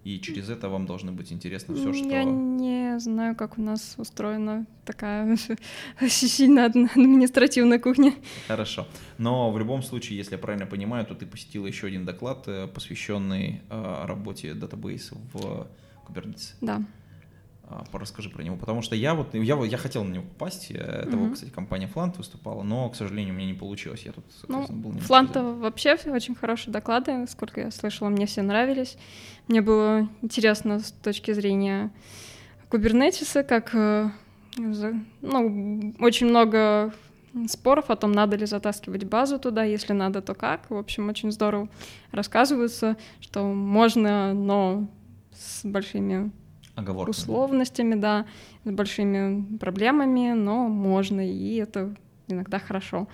и 0.08 0.20
через 0.20 0.48
это 0.48 0.70
вам 0.70 0.86
должно 0.86 1.12
быть 1.12 1.32
интересно 1.32 1.74
все, 1.74 1.92
что... 1.92 2.08
Я 2.08 2.24
не 2.24 2.98
знаю, 2.98 3.36
как 3.36 3.58
у 3.58 3.62
нас 3.62 3.94
устроена 3.98 4.64
такая 4.86 5.36
сильно 6.08 6.66
адм- 6.66 6.90
административная 6.90 7.78
кухня. 7.78 8.14
Хорошо. 8.46 8.86
Но 9.18 9.50
в 9.50 9.58
любом 9.58 9.82
случае, 9.82 10.16
если 10.16 10.32
я 10.32 10.38
правильно 10.38 10.66
понимаю, 10.66 11.04
то 11.04 11.14
ты 11.14 11.26
посетила 11.26 11.66
еще 11.66 11.88
один 11.88 12.06
доклад, 12.06 12.44
э, 12.46 12.68
посвященный 12.68 13.60
э, 13.68 14.04
работе 14.06 14.54
датабейса 14.54 15.14
в 15.34 15.66
Kubernetes. 16.06 16.54
Да. 16.62 16.82
А, 17.70 17.84
Расскажи 17.92 18.30
про 18.30 18.42
него, 18.42 18.56
потому 18.56 18.80
что 18.80 18.96
я 18.96 19.14
вот 19.14 19.34
я, 19.34 19.56
я 19.64 19.76
хотел 19.76 20.02
на 20.04 20.12
него 20.14 20.24
попасть. 20.24 20.70
э, 20.70 20.74
Это, 20.74 21.16
вот, 21.16 21.26
Мгм. 21.26 21.34
кстати, 21.34 21.50
компания 21.50 21.86
Флант 21.86 22.16
выступала, 22.16 22.62
но, 22.62 22.88
к 22.88 22.96
сожалению, 22.96 23.34
у 23.34 23.36
меня 23.36 23.46
не 23.48 23.54
получилось. 23.54 24.02
Я 24.04 24.12
тут, 24.12 24.24
Ну, 24.48 24.60
был 24.68 24.88
немножко 24.90 25.06
Фланта 25.06 25.42
вообще 25.42 25.96
очень 26.06 26.34
хорошие 26.34 26.72
доклады, 26.72 27.26
сколько 27.26 27.60
я 27.60 27.70
слышала, 27.70 28.08
мне 28.08 28.24
все 28.26 28.40
нравились. 28.42 28.96
Мне 29.48 29.60
было 29.60 30.08
интересно 30.22 30.78
с 30.80 30.92
точки 30.92 31.32
зрения 31.32 31.90
кубернетиса, 32.70 33.42
как 33.42 33.74
э, 33.74 34.10
ну, 34.56 35.94
очень 36.00 36.28
много 36.28 36.92
споров 37.48 37.90
о 37.90 37.96
том, 37.96 38.12
надо 38.12 38.36
ли 38.36 38.46
затаскивать 38.46 39.04
базу 39.04 39.38
туда, 39.38 39.62
если 39.64 39.92
надо, 39.92 40.22
то 40.22 40.34
как. 40.34 40.70
В 40.70 40.76
общем, 40.76 41.08
очень 41.08 41.30
здорово 41.32 41.68
рассказывается, 42.12 42.96
что 43.20 43.44
можно, 43.44 44.32
но 44.32 44.88
с 45.32 45.64
большими 45.64 46.30
Оговорками. 46.78 47.10
условностями, 47.10 47.94
да, 47.94 48.26
с 48.64 48.70
большими 48.70 49.56
проблемами, 49.58 50.32
но 50.32 50.68
можно, 50.68 51.20
и 51.20 51.56
это 51.56 51.94
иногда 52.28 52.58
хорошо. 52.58 53.08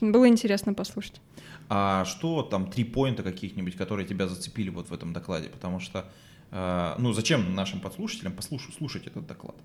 Было 0.00 0.28
интересно 0.28 0.74
послушать. 0.74 1.20
А 1.68 2.04
что 2.04 2.42
там, 2.42 2.70
три 2.70 2.84
поинта 2.84 3.22
каких-нибудь, 3.22 3.76
которые 3.76 4.06
тебя 4.06 4.28
зацепили 4.28 4.70
вот 4.70 4.90
в 4.90 4.94
этом 4.94 5.12
докладе? 5.12 5.48
Потому 5.48 5.80
что, 5.80 6.04
э, 6.52 6.94
ну, 6.98 7.12
зачем 7.12 7.54
нашим 7.54 7.80
подслушателям 7.80 8.32
послушать, 8.32 8.74
слушать 8.74 9.06
этот 9.06 9.26
доклад? 9.26 9.56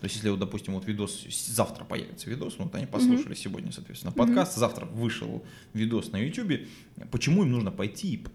То 0.00 0.04
есть, 0.04 0.16
если 0.16 0.28
вот, 0.28 0.38
допустим, 0.38 0.74
вот 0.74 0.86
видос, 0.86 1.24
завтра 1.48 1.84
появится 1.84 2.28
видос, 2.28 2.56
вот 2.58 2.74
они 2.74 2.86
послушали 2.86 3.34
сегодня, 3.34 3.72
соответственно, 3.72 4.12
подкаст, 4.12 4.56
завтра 4.56 4.84
вышел 4.84 5.42
видос 5.72 6.12
на 6.12 6.18
YouTube, 6.18 6.66
почему 7.10 7.42
им 7.42 7.52
нужно 7.52 7.70
пойти 7.70 8.14
и, 8.14 8.26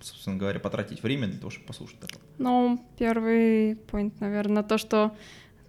собственно 0.00 0.36
говоря, 0.36 0.60
потратить 0.60 1.02
время 1.02 1.26
для 1.28 1.38
того, 1.38 1.50
чтобы 1.50 1.66
послушать 1.66 2.00
доклад? 2.00 2.20
Ну, 2.38 2.84
первый 2.98 3.72
point, 3.74 4.12
наверное, 4.20 4.62
то, 4.62 4.78
что 4.78 5.16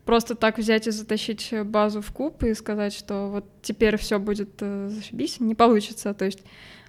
просто 0.05 0.35
так 0.35 0.57
взять 0.57 0.87
и 0.87 0.91
затащить 0.91 1.53
базу 1.65 2.01
в 2.01 2.11
куб 2.11 2.43
и 2.43 2.53
сказать, 2.53 2.93
что 2.93 3.29
вот 3.29 3.45
теперь 3.61 3.97
все 3.97 4.19
будет 4.19 4.49
э, 4.61 4.89
зашибись, 4.89 5.39
не 5.39 5.55
получится. 5.55 6.13
То 6.13 6.25
есть 6.25 6.43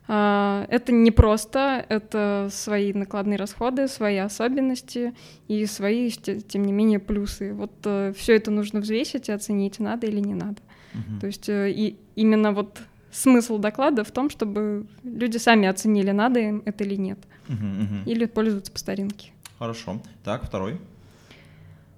а, 0.08 0.66
это 0.68 0.90
не 0.92 1.10
просто, 1.10 1.84
это 1.88 2.48
свои 2.50 2.92
накладные 2.92 3.36
расходы, 3.36 3.88
свои 3.88 4.16
особенности 4.16 5.14
и 5.48 5.66
свои, 5.66 6.10
те- 6.10 6.40
тем 6.40 6.64
не 6.64 6.72
менее, 6.72 6.98
плюсы. 6.98 7.52
Вот 7.52 7.72
все 8.16 8.36
это 8.36 8.50
нужно 8.50 8.80
взвесить 8.80 9.28
и 9.28 9.32
оценить, 9.32 9.78
надо 9.78 10.06
или 10.06 10.20
не 10.20 10.34
надо. 10.34 10.62
Мгм. 10.94 11.20
То 11.20 11.26
есть 11.26 11.48
э, 11.48 11.70
и 11.70 11.96
именно 12.16 12.52
вот 12.52 12.80
смысл 13.12 13.58
доклада 13.58 14.04
в 14.04 14.10
том, 14.10 14.30
чтобы 14.30 14.86
люди 15.02 15.36
сами 15.38 15.68
оценили, 15.68 16.10
надо 16.10 16.40
им 16.40 16.62
это 16.64 16.84
или 16.84 16.94
нет, 16.96 17.18
Мгм, 17.48 17.82
мгм. 17.82 18.02
или 18.06 18.24
пользоваться 18.26 18.70
по 18.72 18.78
старинке. 18.78 19.32
Хорошо. 19.58 20.00
Так, 20.24 20.44
второй. 20.44 20.78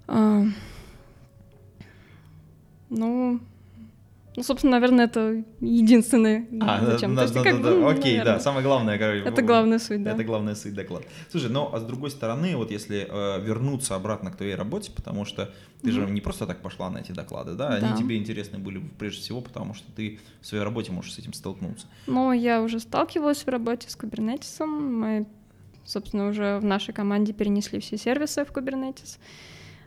А, 0.09 0.43
ну, 2.91 3.41
ну, 4.37 4.43
собственно, 4.43 4.73
наверное, 4.73 5.05
это 5.07 5.45
единственное, 5.61 6.47
А, 6.61 6.85
зачем. 6.85 7.15
да, 7.15 7.23
есть, 7.23 7.35
да, 7.35 7.43
как 7.43 7.57
да, 7.57 7.59
бы, 7.59 7.65
да, 7.65 7.75
ну, 7.77 7.89
окей, 7.89 8.13
да, 8.13 8.19
наверное, 8.19 8.41
самое 8.41 8.65
главное, 8.65 8.99
короче. 8.99 9.25
Это 9.25 9.43
главная 9.43 9.79
суть, 9.79 10.03
да. 10.03 10.13
Это 10.13 10.25
главная 10.25 10.55
суть 10.55 10.75
доклада. 10.75 11.05
Слушай, 11.31 11.51
ну 11.51 11.69
а 11.73 11.81
с 11.81 11.85
другой 11.85 12.11
стороны, 12.11 12.57
вот 12.57 12.71
если 12.71 13.07
э, 13.09 13.41
вернуться 13.43 13.95
обратно 13.95 14.31
к 14.31 14.37
твоей 14.37 14.55
работе, 14.55 14.91
потому 14.91 15.25
что 15.25 15.53
ты 15.83 15.91
же 15.91 16.07
не 16.07 16.21
просто 16.21 16.47
так 16.47 16.63
пошла 16.63 16.91
на 16.91 16.99
эти 16.99 17.13
доклады, 17.13 17.55
да? 17.55 17.79
Да. 17.79 17.89
Они 17.89 17.97
тебе 17.99 18.17
интересны 18.17 18.59
были 18.59 18.81
прежде 18.99 19.21
всего, 19.21 19.41
потому 19.41 19.75
что 19.75 19.91
ты 19.93 20.21
в 20.41 20.47
своей 20.47 20.65
работе 20.65 20.93
можешь 20.93 21.13
с 21.15 21.19
этим 21.19 21.33
столкнуться. 21.33 21.87
Но 22.07 22.33
я 22.33 22.63
уже 22.63 22.81
сталкивалась 22.81 23.45
в 23.45 23.49
работе 23.49 23.91
с 23.91 23.97
Kubernetes. 23.97 24.65
Мы, 24.65 25.27
собственно, 25.85 26.29
уже 26.29 26.59
в 26.59 26.65
нашей 26.65 26.95
команде 26.95 27.33
перенесли 27.33 27.81
все 27.81 27.99
сервисы 27.99 28.45
в 28.45 28.53
Kubernetes, 28.53 29.19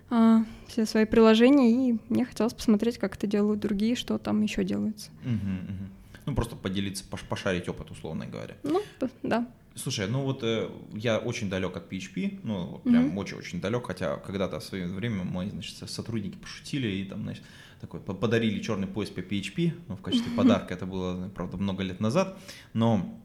а, 0.09 0.43
все 0.67 0.85
свои 0.85 1.05
приложения, 1.05 1.89
и 1.91 1.97
мне 2.09 2.25
хотелось 2.25 2.53
посмотреть, 2.53 2.97
как 2.97 3.15
это 3.15 3.27
делают 3.27 3.59
другие, 3.59 3.95
что 3.95 4.17
там 4.17 4.41
еще 4.41 4.63
делается. 4.63 5.11
Мгм, 5.23 5.55
мгм. 5.63 5.89
Ну 6.25 6.35
просто 6.35 6.55
поделиться, 6.55 7.03
пош- 7.09 7.25
пошарить 7.27 7.67
опыт, 7.69 7.91
условно 7.91 8.25
говоря. 8.25 8.55
Ну, 8.63 8.81
да. 9.23 9.47
Слушай, 9.75 10.07
ну 10.07 10.21
вот 10.21 10.39
э, 10.43 10.69
я 10.93 11.17
очень 11.19 11.49
далек 11.49 11.75
от 11.75 11.91
PHP, 11.91 12.39
ну 12.43 12.65
вот 12.67 12.83
прям 12.83 13.07
Мгм. 13.07 13.17
очень-очень 13.17 13.59
далек, 13.59 13.85
хотя 13.87 14.15
когда-то 14.17 14.59
в 14.59 14.63
свое 14.63 14.87
время 14.87 15.23
мои, 15.25 15.49
значит, 15.49 15.75
со- 15.77 15.85
сотрудники 15.87 16.37
пошутили 16.37 16.87
и 16.87 17.03
там, 17.03 17.23
значит, 17.23 17.43
такой 17.81 17.99
по- 17.99 18.13
подарили 18.13 18.61
черный 18.61 18.87
пояс 18.87 19.09
по 19.09 19.19
PHP, 19.19 19.73
ну, 19.89 19.97
в 19.97 20.01
качестве 20.01 20.31
подарка, 20.31 20.73
это 20.73 20.85
было, 20.85 21.27
правда, 21.29 21.57
много 21.57 21.83
лет 21.83 21.99
назад, 21.99 22.37
но 22.73 23.19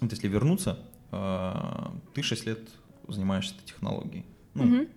вот 0.00 0.10
если 0.10 0.26
вернуться, 0.28 0.80
э, 1.12 1.52
ты 2.12 2.22
6 2.22 2.44
лет 2.46 2.68
занимаешься 3.06 3.54
этой 3.54 3.66
технологией, 3.66 4.24
ну, 4.54 4.64
Мгм. 4.64 4.88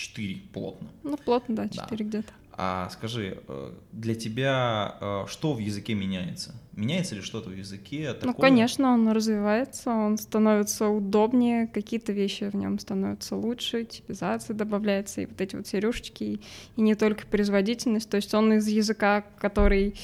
4 0.00 0.36
плотно. 0.52 0.88
Ну, 1.02 1.16
плотно, 1.16 1.56
да, 1.56 1.64
Да. 1.64 1.82
4 1.82 2.04
где-то. 2.04 2.32
А 2.62 2.90
скажи, 2.90 3.38
э, 3.48 3.72
для 3.92 4.14
тебя 4.14 4.96
э, 5.00 5.24
что 5.28 5.54
в 5.54 5.58
языке 5.58 5.94
меняется? 5.94 6.54
Меняется 6.72 7.14
ли 7.14 7.22
что-то 7.22 7.48
в 7.50 7.56
языке? 7.56 8.10
Ну, 8.22 8.32
такое? 8.32 8.50
конечно, 8.50 8.92
он 8.92 9.08
развивается, 9.10 9.90
он 9.90 10.18
становится 10.18 10.88
удобнее, 10.88 11.66
какие-то 11.66 12.12
вещи 12.12 12.44
в 12.44 12.54
нем 12.54 12.78
становятся 12.78 13.36
лучше, 13.36 13.84
типизация 13.84 14.54
добавляется, 14.54 15.22
и 15.22 15.26
вот 15.26 15.40
эти 15.40 15.56
вот 15.56 15.66
сережечки, 15.66 16.24
и, 16.24 16.40
и 16.76 16.80
не 16.80 16.94
только 16.94 17.26
производительность. 17.26 18.10
То 18.10 18.16
есть 18.16 18.34
он 18.34 18.52
из 18.54 18.66
языка, 18.68 19.24
который, 19.38 19.94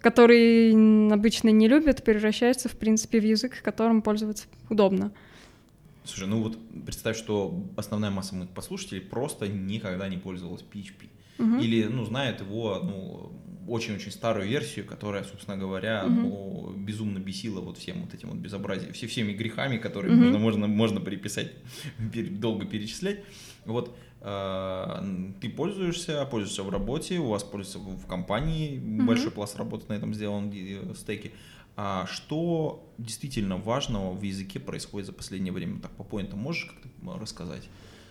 который 0.00 0.72
обычно 1.12 1.50
не 1.50 1.68
любят, 1.68 2.02
превращается, 2.04 2.68
в 2.68 2.76
принципе, 2.76 3.20
в 3.20 3.24
язык, 3.24 3.62
которым 3.62 4.02
пользоваться 4.02 4.46
удобно. 4.68 5.12
Слушай, 6.04 6.28
ну 6.28 6.42
вот 6.42 6.58
представь, 6.84 7.16
что 7.16 7.66
основная 7.76 8.10
масса 8.10 8.34
моих 8.34 8.50
послушателей 8.50 9.00
просто 9.00 9.48
никогда 9.48 10.08
не 10.08 10.18
пользовалась 10.18 10.62
PHP. 10.62 11.08
Мгм. 11.38 11.58
Или, 11.60 11.84
ну, 11.84 12.04
знает 12.04 12.40
его, 12.40 12.80
ну, 12.82 13.32
очень-очень 13.66 14.10
старую 14.12 14.46
версию, 14.46 14.84
которая, 14.84 15.24
собственно 15.24 15.56
говоря, 15.56 16.04
Мгм. 16.04 16.20
ну, 16.22 16.72
безумно 16.76 17.18
бесила 17.18 17.60
вот 17.60 17.78
всем 17.78 18.02
вот 18.02 18.12
этим 18.14 18.28
вот 18.28 18.38
безобразием, 18.38 18.92
все, 18.92 19.06
всеми 19.06 19.32
грехами, 19.32 19.78
которые 19.78 20.12
Мгм. 20.12 20.22
можно, 20.24 20.38
можно, 20.38 20.66
можно 20.68 21.00
приписать, 21.00 21.52
пере- 22.12 22.28
долго 22.28 22.66
перечислять. 22.66 23.20
Вот 23.64 23.96
э, 24.26 25.02
ты 25.40 25.48
пользуешься, 25.50 26.24
пользуешься 26.26 26.62
в 26.62 26.70
работе, 26.70 27.18
у 27.18 27.28
вас 27.28 27.42
пользуется 27.44 27.78
в 27.78 28.06
компании, 28.06 28.78
большой 28.78 29.30
пласт 29.32 29.56
работы 29.56 29.86
на 29.88 29.94
этом 29.94 30.14
сделан, 30.14 30.50
э, 30.54 30.94
стеки. 30.96 31.32
А 31.76 32.06
что 32.06 32.88
действительно 32.98 33.56
важного 33.56 34.12
в 34.12 34.22
языке 34.22 34.60
происходит 34.60 35.06
за 35.06 35.12
последнее 35.12 35.52
время? 35.52 35.80
Так 35.80 35.90
по 35.92 36.04
поинтам 36.04 36.38
можешь 36.38 36.66
как-то 36.66 37.18
рассказать? 37.18 37.68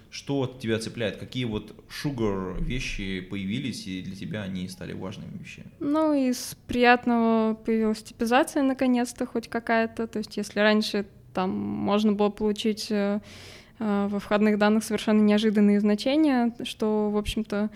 Что 0.09 0.45
тебя 0.61 0.77
цепляет? 0.77 1.17
Какие 1.17 1.45
вот 1.45 1.73
sugar 1.89 2.61
вещи 2.61 3.21
появились, 3.21 3.87
и 3.87 4.03
для 4.03 4.15
тебя 4.15 4.43
они 4.43 4.67
стали 4.67 4.93
важными 4.93 5.35
вещами? 5.39 5.71
Ну, 5.79 6.13
из 6.13 6.55
приятного 6.67 7.55
появилась 7.55 8.03
типизация 8.03 8.61
наконец-то 8.61 9.25
хоть 9.25 9.47
какая-то. 9.47 10.05
То 10.05 10.19
есть, 10.19 10.37
если 10.37 10.59
раньше 10.59 11.07
там 11.33 11.49
можно 11.49 12.13
было 12.13 12.29
получить 12.29 12.91
э, 12.91 13.21
э, 13.79 14.07
во 14.07 14.19
входных 14.19 14.59
данных 14.59 14.83
совершенно 14.83 15.21
неожиданные 15.21 15.79
значения, 15.79 16.53
что, 16.63 17.09
в 17.09 17.17
общем-то, 17.17 17.71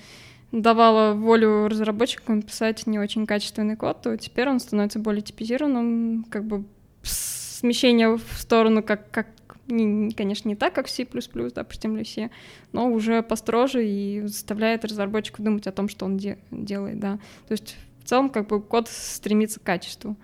давало 0.52 1.14
волю 1.14 1.68
разработчикам 1.68 2.42
писать 2.42 2.88
не 2.88 3.00
очень 3.00 3.26
качественный 3.26 3.76
код, 3.76 4.02
то 4.02 4.18
теперь 4.18 4.50
он 4.50 4.60
становится 4.60 5.00
более 5.00 5.22
типизированным, 5.22 6.26
как 6.30 6.46
бы 6.46 6.64
смещение 7.04 8.18
в 8.18 8.24
сторону, 8.38 8.84
как, 8.84 9.10
как 9.12 9.28
не- 9.68 10.12
конечно, 10.12 10.48
не 10.48 10.56
так, 10.56 10.74
как 10.74 10.88
C++, 10.88 11.06
допустим, 11.06 11.98
или 11.98 12.04
C, 12.04 12.30
но 12.72 12.90
уже 12.90 13.22
построже 13.22 13.86
и 13.88 14.22
заставляет 14.22 14.86
разработчиков 14.86 15.44
думать 15.44 15.68
о 15.68 15.72
том, 15.72 15.90
что 15.90 16.06
он 16.06 16.18
де- 16.18 16.38
делает, 16.52 17.00
да. 17.00 17.20
То 17.48 17.52
есть 17.52 17.76
в 18.04 18.08
целом 18.08 18.30
как 18.30 18.48
бы 18.48 18.62
код 18.62 18.88
стремится 18.88 19.60
к 19.60 19.64
качеству. 19.64 20.16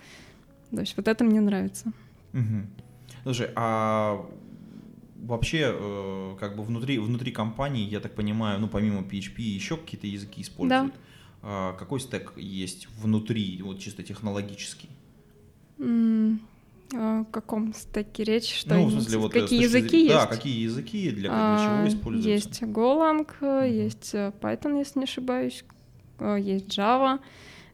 То 0.71 0.79
есть 0.79 0.95
вот 0.95 1.07
это 1.07 1.23
мне 1.23 1.41
нравится. 1.41 1.91
Мгм. 2.31 2.67
Слушай, 3.23 3.49
а 3.55 4.25
вообще, 5.23 5.71
э, 5.73 6.35
как 6.39 6.55
бы 6.55 6.63
внутри, 6.63 6.99
внутри 6.99 7.31
компании, 7.31 7.87
я 7.89 7.99
так 7.99 8.13
понимаю, 8.15 8.59
ну, 8.59 8.67
помимо 8.67 9.01
PHP, 9.01 9.41
еще 9.41 9.77
какие-то 9.77 10.07
языки 10.07 10.41
используют? 10.41 10.93
А 11.41 11.73
какой 11.73 11.99
стек 11.99 12.33
есть 12.37 12.87
внутри, 13.01 13.61
вот 13.63 13.79
чисто 13.79 14.03
технологический? 14.03 14.89
М, 15.79 16.39
О 16.95 17.23
каком 17.31 17.73
стеке 17.73 18.23
речь? 18.23 18.53
Что 18.53 18.75
ну, 18.75 18.85
в 18.85 18.91
смысле, 18.91 19.17
вот, 19.17 19.35
э, 19.35 19.41
какие 19.41 19.63
языки 19.63 19.87
зрения- 19.89 20.03
есть? 20.05 20.15
Да, 20.15 20.25
какие 20.27 20.61
языки, 20.63 21.09
для, 21.09 21.21
для 21.21 21.29
А, 21.31 21.65
чего 21.65 21.87
используются? 21.97 22.49
Есть 22.49 22.61
Golang, 22.61 23.27
э, 23.41 23.67
есть 23.71 24.11
э, 24.13 24.31
Python, 24.39 24.77
если 24.77 24.99
не 24.99 25.05
ошибаюсь, 25.05 25.63
есть 26.19 26.67
Java. 26.77 27.19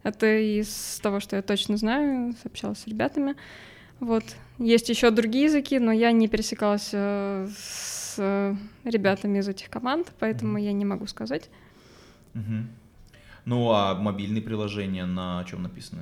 Это 0.03 0.25
из 0.39 0.99
того, 1.03 1.19
что 1.19 1.35
я 1.35 1.41
точно 1.41 1.75
знаю, 1.75 2.33
общалась 2.45 2.79
с 2.79 2.87
ребятами. 2.87 3.35
Вот. 3.99 4.23
Есть 4.59 4.89
еще 4.89 5.09
другие 5.11 5.45
языки, 5.45 5.79
но 5.79 5.91
я 5.91 6.11
не 6.11 6.27
пересекалась 6.27 6.89
э, 6.91 7.47
с 7.55 8.15
э, 8.17 8.55
ребятами 8.83 9.39
из 9.39 9.47
этих 9.47 9.69
команд, 9.69 10.11
поэтому 10.19 10.53
Мгм. 10.53 10.57
я 10.61 10.73
не 10.73 10.83
могу 10.85 11.07
сказать. 11.07 11.49
Мгм. 12.33 12.67
Ну, 13.45 13.71
а 13.71 13.95
мобильные 13.95 14.41
приложения 14.41 15.05
на 15.05 15.43
чем 15.45 15.63
написаны? 15.63 16.01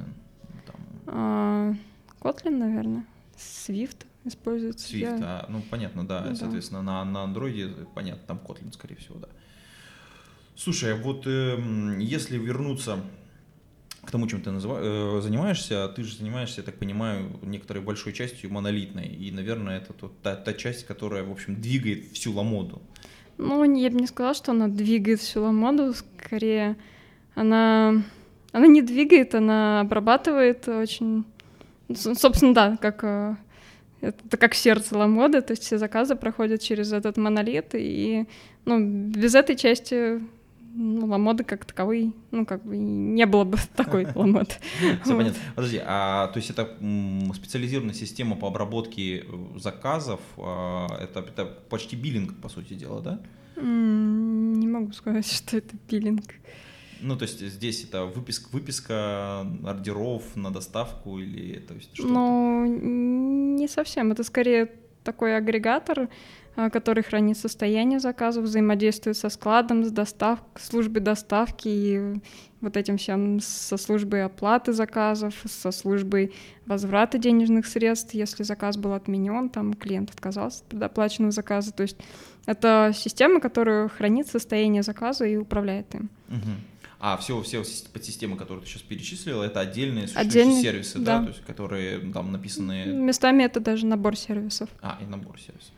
Там, 0.65 0.75
А, 1.05 1.73
Kotlin, 2.19 2.57
наверное. 2.57 3.05
Swift 3.37 4.05
используется. 4.25 4.87
Swift, 4.91 4.99
Я- 5.01 5.17
а, 5.21 5.45
ну 5.49 5.61
понятно, 5.69 6.05
да, 6.07 6.21
Ну 6.21 6.29
да. 6.31 6.35
соответственно, 6.35 6.81
на, 6.81 7.05
на 7.05 7.23
андроиде, 7.23 7.67
понятно, 7.93 8.23
там 8.25 8.39
Kotlin, 8.43 8.73
скорее 8.73 8.95
всего, 8.95 9.19
да. 9.19 9.27
Слушай, 10.55 10.93
а 10.93 10.95
вот 10.97 11.27
эм, 11.27 11.99
если 11.99 12.39
вернуться 12.39 12.99
к 14.07 14.11
тому, 14.11 14.27
чем 14.27 14.41
ты 14.41 14.51
называ- 14.51 14.79
э, 14.81 15.21
занимаешься, 15.21 15.87
ты 15.89 16.03
же 16.03 16.17
занимаешься, 16.17 16.61
я 16.61 16.65
так 16.65 16.75
понимаю, 16.75 17.39
некоторой 17.43 17.83
большой 17.83 18.13
частью 18.13 18.51
монолитной, 18.51 19.07
и, 19.07 19.31
наверное, 19.31 19.79
это 19.79 19.93
тот- 19.93 20.21
та, 20.21 20.35
та 20.35 20.53
часть, 20.53 20.87
которая, 20.87 21.23
в 21.23 21.31
общем, 21.31 21.55
двигает 21.61 22.05
всю 22.13 22.33
ламоду. 22.33 22.81
Ну, 23.37 23.63
я 23.75 23.89
бы 23.89 23.99
не 23.99 24.07
сказала, 24.07 24.33
что 24.33 24.51
она 24.51 24.67
двигает 24.67 25.19
всю 25.19 25.41
ламоду, 25.43 25.93
скорее 25.93 26.75
она, 27.35 28.01
она 28.53 28.67
не 28.67 28.81
двигает, 28.81 29.35
она 29.35 29.81
обрабатывает 29.81 30.67
очень... 30.67 31.23
Собственно, 31.93 32.53
да, 32.53 32.77
как, 32.81 33.03
э, 33.03 33.35
это 34.01 34.37
как 34.37 34.55
сердце 34.55 34.97
ламоды, 34.97 35.41
то 35.41 35.51
есть 35.51 35.63
все 35.63 35.77
заказы 35.77 36.15
проходят 36.15 36.61
через 36.61 36.93
этот 36.93 37.17
монолит, 37.17 37.75
и 37.75 38.25
ну, 38.65 38.79
без 38.79 39.35
этой 39.35 39.55
части 39.55 40.21
ну, 40.77 41.07
ламоды 41.07 41.43
как 41.43 41.65
таковой, 41.65 42.13
ну, 42.31 42.45
как 42.45 42.63
бы 42.63 42.77
не 42.77 43.25
было 43.25 43.43
бы 43.43 43.57
такой 43.75 44.07
ламоды. 44.15 44.53
Все 45.03 45.17
понятно. 45.17 45.39
Подожди, 45.55 45.81
а 45.83 46.27
то 46.27 46.37
есть 46.37 46.49
это 46.49 46.77
специализированная 47.33 47.95
система 47.95 48.35
по 48.35 48.47
обработке 48.47 49.19
э, 49.19 49.23
заказов, 49.57 50.19
а, 50.37 50.87
это, 51.01 51.21
это 51.21 51.45
почти 51.45 51.95
биллинг, 51.95 52.39
по 52.39 52.49
сути 52.49 52.73
дела, 52.73 53.01
да? 53.01 53.19
Не 53.55 54.67
могу 54.67 54.93
сказать, 54.93 55.25
что 55.31 55.57
это 55.57 55.75
пилинг. 55.89 56.35
Ну, 56.99 57.15
то 57.15 57.23
есть 57.23 57.39
здесь 57.39 57.83
это 57.83 58.05
выписка, 58.05 58.49
выписка 58.51 59.41
ордеров 59.63 60.35
на 60.35 60.51
доставку 60.51 61.19
или 61.19 61.59
то 61.59 61.75
есть 61.75 61.95
что 61.95 62.07
Ну, 62.07 62.65
не 63.57 63.67
совсем. 63.67 64.11
Это 64.11 64.23
скорее 64.23 64.71
такой 65.07 65.37
агрегатор, 65.37 66.09
а, 66.57 66.69
который 66.69 67.01
хранит 67.01 67.37
состояние 67.37 67.99
заказов, 67.99 68.43
взаимодействует 68.43 69.15
со 69.15 69.29
складом, 69.29 69.85
с 69.85 69.91
доставкой, 69.91 70.61
службой 70.61 71.01
доставки 71.01 71.67
и 71.67 72.21
вот 72.59 72.75
этим 72.75 72.97
всем 72.97 73.39
со 73.39 73.77
службой 73.77 74.25
оплаты 74.25 74.73
заказов, 74.73 75.33
со 75.45 75.71
службой 75.71 76.33
возврата 76.65 77.17
денежных 77.17 77.67
средств, 77.67 78.13
если 78.13 78.43
заказ 78.43 78.75
был 78.75 78.93
отменен, 78.93 79.49
там 79.49 79.73
клиент 79.73 80.09
отказался 80.09 80.61
от 80.61 80.69
предоплаченного 80.69 81.31
заказа. 81.31 81.71
То 81.71 81.83
есть 81.83 81.97
это 82.45 82.91
система, 82.93 83.39
которая 83.39 83.87
хранит 83.87 84.27
состояние 84.27 84.83
заказа 84.83 85.25
и 85.25 85.37
управляет 85.37 85.95
им. 85.95 86.09
Мгм. 86.27 86.55
А 86.99 87.15
все, 87.17 87.41
все 87.43 87.61
сис- 87.61 87.87
подсистемы, 87.91 88.37
которые 88.37 88.63
ты 88.63 88.69
сейчас 88.69 88.81
перечислила, 88.81 89.43
это 89.43 89.59
отдельные 89.59 90.07
существующие 90.07 90.41
Отдельные, 90.43 90.61
сервисы, 90.63 90.99
да. 90.99 91.19
да. 91.19 91.25
то 91.25 91.29
есть 91.31 91.45
которые 91.45 91.99
там 92.11 92.31
написаны. 92.31 92.85
Местами 92.87 93.43
это 93.43 93.59
даже 93.59 93.85
набор 93.85 94.15
сервисов. 94.15 94.69
А, 94.81 94.97
и 95.01 95.05
набор 95.05 95.39
сервисов. 95.39 95.71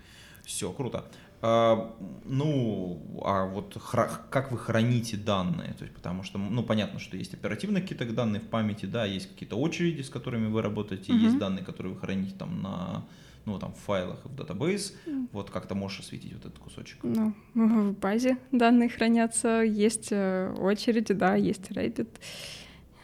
Все, 0.46 0.72
круто. 0.72 1.04
А, 1.42 1.94
ну, 2.26 3.02
а 3.24 3.46
вот 3.46 3.76
хра- 3.78 4.10
как 4.30 4.52
вы 4.52 4.58
храните 4.58 5.18
данные? 5.18 5.74
То 5.74 5.84
есть, 5.84 5.94
потому 5.96 6.24
что, 6.24 6.38
ну, 6.38 6.64
понятно, 6.64 7.00
что 7.00 7.18
есть 7.18 7.34
оперативные 7.34 7.82
какие-то 7.82 8.06
данные 8.06 8.40
в 8.42 8.48
памяти, 8.48 8.86
да, 8.86 9.06
есть 9.06 9.30
какие-то 9.30 9.58
очереди, 9.58 10.02
с 10.02 10.10
которыми 10.10 10.48
вы 10.48 10.62
работаете, 10.62 11.12
Мгм. 11.14 11.24
есть 11.26 11.38
данные, 11.38 11.66
которые 11.66 11.94
вы 11.94 12.00
храните 12.00 12.34
там 12.38 12.62
на, 12.62 13.06
ну, 13.46 13.58
там, 13.60 13.74
в 13.74 13.78
файлах 13.78 14.26
и 14.26 14.28
в 14.28 14.36
датабейс. 14.36 14.96
Вот 15.32 15.50
как-то 15.50 15.76
можешь 15.76 16.00
осветить 16.02 16.34
вот 16.34 16.46
этот 16.46 16.60
кусочек. 16.60 17.00
Ну, 17.04 17.34
в 17.56 17.94
базе 18.00 18.38
данные 18.52 18.90
хранятся, 18.90 19.62
есть 19.62 20.10
э, 20.12 20.54
очереди, 20.60 21.14
да, 21.14 21.36
есть 21.36 21.72
Rabbit. 21.72 22.10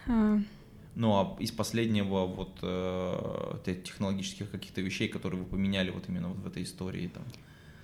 А, 0.08 0.39
Ну, 0.95 1.12
а 1.13 1.36
из 1.39 1.52
последнего 1.52 2.26
вот 2.26 2.60
э, 2.62 3.58
те- 3.65 3.76
технологических 3.76 4.50
каких-то 4.52 4.82
вещей, 4.82 5.08
которые 5.10 5.41
вы 5.41 5.45
поменяли 5.45 5.89
вот 5.91 6.04
именно 6.08 6.30
вот 6.30 6.38
в 6.38 6.48
этой 6.48 6.63
истории 6.63 7.08
там. 7.08 7.24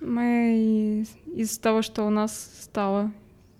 Мы 0.00 1.04
из, 1.26 1.58
того, 1.58 1.82
что 1.82 2.04
у 2.04 2.10
нас 2.10 2.50
стало 2.62 3.12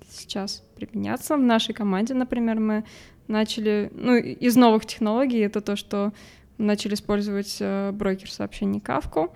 сейчас 0.08 0.62
применяться 0.76 1.36
в 1.36 1.40
нашей 1.40 1.74
команде, 1.74 2.14
например, 2.14 2.60
мы 2.60 2.84
начали, 3.28 3.90
ну, 3.94 4.16
из 4.16 4.56
новых 4.56 4.84
технологий 4.86 5.38
это 5.38 5.60
то, 5.60 5.76
что 5.76 6.12
начали 6.62 6.94
использовать 6.94 7.56
э, 7.60 7.90
брокер 7.92 8.30
сообщений 8.30 8.80
Kafka, 8.80 9.30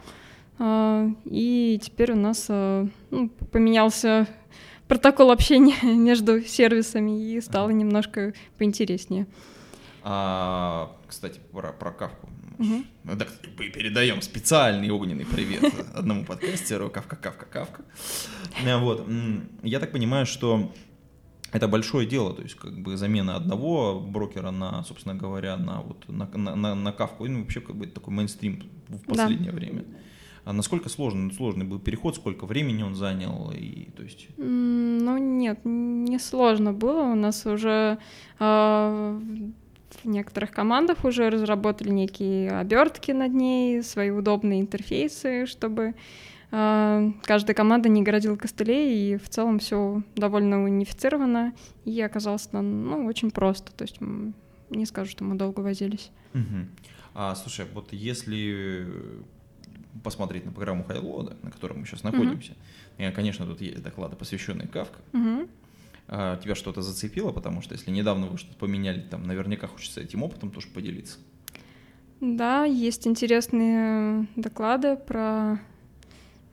а, 0.59 1.09
и 1.25 1.79
теперь 1.83 2.12
у 2.12 2.17
нас 2.17 2.47
э, 2.49 2.87
ну, 3.11 3.29
поменялся 3.29 4.27
протокол 4.89 5.31
общения 5.31 5.77
между 5.83 6.41
сервисами 6.43 7.21
и 7.21 7.41
стало 7.41 7.71
немножко 7.71 8.33
поинтереснее. 8.59 9.27
А, 10.03 10.97
кстати, 11.07 11.41
про, 11.53 11.73
про 11.73 11.93
кавку. 11.93 12.29
Ну, 12.59 13.19
так, 13.19 13.29
мы 13.59 13.69
передаем 13.69 14.23
специальный 14.23 14.89
огненный 14.91 15.27
привет 15.27 15.62
одному 15.95 16.25
подкастеру 16.25 16.89
Кавка, 16.89 17.17
Кавка, 17.17 17.45
Кавка. 17.45 17.83
Э, 18.65 18.79
Вот. 18.79 19.07
Я 19.62 19.79
так 19.79 19.93
понимаю, 19.93 20.25
что 20.25 20.73
это 21.57 21.69
большое 21.69 22.07
дело, 22.07 22.33
то 22.35 22.42
есть 22.42 22.55
как 22.55 22.79
бы 22.79 22.97
замена 22.97 23.37
одного 23.37 24.01
брокера 24.01 24.51
на, 24.51 24.85
собственно 24.85 25.14
говоря, 25.14 25.57
на 25.57 25.81
вот 25.81 26.09
на, 26.09 26.27
на, 26.35 26.57
на, 26.57 26.75
на 26.75 26.92
кавку, 26.92 27.27
ну, 27.27 27.40
вообще 27.40 27.61
как 27.61 27.77
бы 27.77 27.87
такой 27.87 28.14
мейнстрим 28.14 28.62
в 28.88 29.01
Да. 29.07 29.14
последнее 29.14 29.53
время. 29.53 29.85
А 30.45 30.53
насколько 30.53 30.88
сложный, 30.88 31.33
сложный 31.33 31.64
был 31.64 31.81
переход, 31.81 32.14
сколько 32.14 32.47
времени 32.47 32.85
он 32.85 32.95
занял, 32.95 33.53
и 33.53 33.90
то 33.97 34.05
есть 34.05 34.29
Ну 34.37 35.19
нет, 35.19 35.59
не 35.64 36.19
сложно 36.21 36.73
было. 36.73 37.03
У 37.03 37.16
нас 37.16 37.47
уже 37.47 37.99
а, 38.38 39.21
в 40.05 40.09
некоторых 40.09 40.53
командах 40.53 41.05
уже 41.05 41.31
разработали 41.31 41.90
некие 41.90 42.51
обертки 42.53 43.11
над 43.12 43.35
ней, 43.35 43.83
свои 43.83 44.11
удобные 44.11 44.61
интерфейсы, 44.61 45.47
чтобы 45.47 45.83
э, 45.83 45.95
каждая 46.50 47.54
команда 47.54 47.88
не 47.88 48.02
городила 48.02 48.37
костылей, 48.37 49.14
и 49.14 49.16
в 49.16 49.28
целом 49.28 49.59
все 49.59 50.02
довольно 50.14 50.62
унифицировано, 50.62 51.54
и 51.85 52.00
оказалось 52.00 52.48
ну, 52.52 53.04
очень 53.06 53.30
просто. 53.30 53.72
То 53.72 53.82
есть 53.82 53.98
не 54.70 54.87
скажу, 54.87 55.11
что 55.11 55.24
мы 55.24 55.37
долго 55.37 55.61
возились. 55.61 56.11
Угу. 56.35 56.66
А, 57.14 57.35
слушай, 57.35 57.66
вот 57.72 57.92
если 57.92 58.87
посмотреть 60.04 60.44
на 60.44 60.52
программу 60.52 60.85
Хайлода, 60.85 61.37
на 61.42 61.50
которой 61.50 61.72
мы 61.72 61.87
сейчас 61.87 62.02
находимся, 62.02 62.52
угу. 62.98 63.12
конечно, 63.14 63.46
тут 63.46 63.61
есть 63.61 63.82
доклады, 63.82 64.16
посвященные 64.16 64.68
Кавка. 64.68 64.98
Угу. 65.12 65.48
А, 66.09 66.37
тебя 66.37 66.54
что-то 66.54 66.82
зацепило, 66.82 67.32
потому 67.32 67.62
что 67.62 67.74
если 67.74 67.90
недавно 67.90 68.26
вы 68.26 68.38
что-то 68.38 68.56
поменяли, 68.59 69.00
там 69.00 69.26
наверняка 69.26 69.66
хочется 69.66 70.00
этим 70.00 70.22
опытом 70.22 70.50
тоже 70.50 70.68
поделиться. 70.68 71.18
Да, 72.20 72.64
есть 72.64 73.06
интересные 73.06 74.26
доклады 74.37 74.96
про 74.96 75.61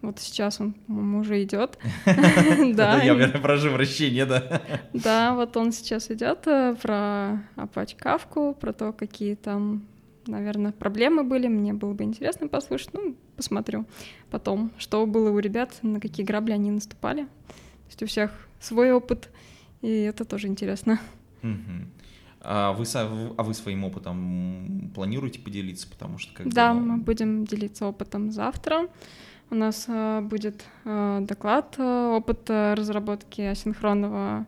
вот 0.03 0.19
сейчас 0.19 0.59
он, 0.59 0.73
по-моему, 0.73 1.19
уже 1.19 1.41
идет. 1.43 1.79
Да. 2.75 3.01
Я 3.01 3.27
прошу 3.29 3.71
прощения, 3.71 4.25
да. 4.25 4.61
Да, 4.93 5.33
вот 5.33 5.57
он 5.57 5.71
сейчас 5.71 6.11
идет 6.11 6.45
э, 6.47 6.75
про 6.81 7.41
Apache 7.55 7.97
Kafka, 7.97 8.53
про 8.53 8.73
то, 8.73 8.91
какие 8.91 9.35
там, 9.35 9.83
наверное, 10.27 10.73
проблемы 10.73 11.23
были. 11.23 11.47
Мне 11.47 11.73
было 11.73 11.93
бы 11.93 12.03
интересно 12.03 12.47
послушать. 12.47 12.93
Ну, 12.93 13.15
посмотрю 13.37 13.85
потом, 14.29 14.71
что 14.77 15.05
было 15.05 15.31
у 15.31 15.39
ребят, 15.39 15.79
на 15.81 15.99
какие 15.99 16.25
грабли 16.25 16.51
они 16.51 16.69
наступали. 16.69 17.23
То 17.23 17.87
есть 17.87 18.03
у 18.03 18.05
всех 18.05 18.31
свой 18.59 18.91
опыт, 18.91 19.29
и 19.81 19.89
это 19.89 20.25
тоже 20.25 20.47
интересно. 20.47 20.99
А 22.45 22.73
вы, 22.73 22.85
а 22.93 23.43
вы 23.43 23.53
своим 23.53 23.85
опытом 23.85 24.91
планируете 24.93 25.39
поделиться, 25.39 25.87
потому 25.87 26.17
что 26.17 26.33
как 26.33 26.53
Да, 26.53 26.73
мы 26.73 26.97
будем 26.97 27.45
делиться 27.45 27.85
опытом 27.85 28.31
завтра. 28.31 28.89
У 29.53 29.55
нас 29.55 29.85
э, 29.87 30.21
будет 30.21 30.65
э, 30.83 31.19
доклад 31.21 31.75
э, 31.77 32.07
опыт 32.07 32.49
разработки 32.49 33.41
асинхронного 33.41 34.47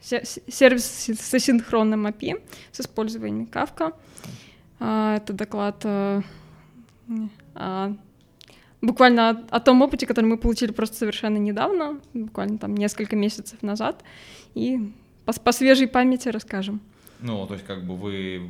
сервиса 0.00 1.14
с 1.14 1.34
асинхронным 1.34 2.08
API 2.08 2.42
с 2.72 2.80
использованием 2.80 3.48
Kafka. 3.52 3.94
Это 4.80 5.32
доклад 5.32 5.86
буквально 8.82 9.44
о, 9.50 9.60
том 9.60 9.82
опыте, 9.82 10.06
который 10.06 10.24
мы 10.24 10.36
получили 10.36 10.72
просто 10.72 10.96
совершенно 10.96 11.36
недавно, 11.36 12.00
буквально 12.14 12.58
там 12.58 12.74
несколько 12.74 13.14
месяцев 13.16 13.62
назад, 13.62 14.02
и 14.54 14.92
по, 15.24 15.32
по 15.32 15.52
свежей 15.52 15.86
памяти 15.86 16.30
расскажем. 16.30 16.80
Ну, 17.24 17.46
то 17.46 17.54
есть 17.54 17.66
как 17.66 17.82
бы 17.84 17.96
вы 17.96 18.40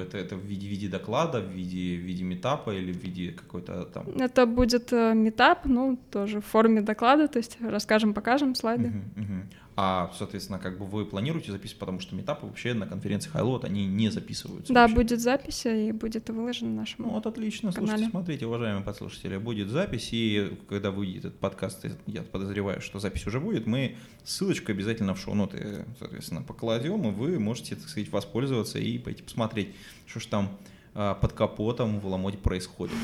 это, 0.00 0.18
это 0.18 0.36
в 0.36 0.44
виде, 0.44 0.68
виде 0.68 0.88
доклада, 0.88 1.40
в 1.40 1.50
виде, 1.50 1.96
в 1.96 2.06
виде 2.06 2.24
метапа 2.24 2.70
или 2.70 2.92
в 2.92 2.96
виде 2.96 3.32
какой-то 3.32 3.84
там... 3.84 4.06
Это 4.20 4.46
будет 4.46 4.92
э, 4.92 5.14
метап, 5.14 5.66
ну, 5.66 5.98
тоже 6.10 6.40
в 6.40 6.44
форме 6.44 6.80
доклада, 6.80 7.28
то 7.28 7.38
есть 7.38 7.58
расскажем, 7.60 8.14
покажем 8.14 8.54
слайды. 8.54 8.88
Uh-huh, 8.88 9.22
uh-huh. 9.22 9.42
А, 9.74 10.12
соответственно, 10.18 10.58
как 10.58 10.78
бы 10.78 10.84
вы 10.84 11.06
планируете 11.06 11.50
записывать, 11.50 11.78
потому 11.80 12.00
что 12.00 12.14
метапы 12.14 12.46
вообще 12.46 12.74
на 12.74 12.86
конференции 12.86 13.30
Highload, 13.32 13.64
они 13.64 13.86
не 13.86 14.10
записываются. 14.10 14.72
Да, 14.72 14.82
вообще. 14.82 14.96
будет 14.96 15.20
запись, 15.20 15.64
и 15.64 15.92
будет 15.92 16.28
выложено 16.28 16.70
на 16.70 16.76
нашем 16.76 17.06
Ну 17.06 17.10
вот 17.10 17.26
отлично, 17.26 17.72
канале. 17.72 17.90
слушайте, 17.90 18.10
смотрите, 18.10 18.46
уважаемые 18.46 18.84
подслушатели, 18.84 19.38
будет 19.38 19.68
запись, 19.68 20.10
и 20.12 20.58
когда 20.68 20.90
выйдет 20.90 21.24
этот 21.24 21.38
подкаст, 21.38 21.86
я 22.06 22.22
подозреваю, 22.22 22.82
что 22.82 22.98
запись 22.98 23.26
уже 23.26 23.40
будет, 23.40 23.66
мы 23.66 23.96
ссылочку 24.24 24.72
обязательно 24.72 25.14
в 25.14 25.18
шоу-ноты, 25.18 25.86
соответственно, 25.98 26.42
покладем, 26.42 27.08
и 27.08 27.10
вы 27.10 27.38
можете, 27.38 27.74
так 27.76 27.88
сказать, 27.88 28.10
воспользоваться 28.12 28.78
и 28.78 28.98
пойти 28.98 29.22
посмотреть, 29.22 29.74
что 30.06 30.20
ж 30.20 30.26
там 30.26 30.58
под 30.92 31.32
капотом 31.32 32.00
в 32.00 32.06
Ламоде 32.06 32.38
происходит. 32.38 32.94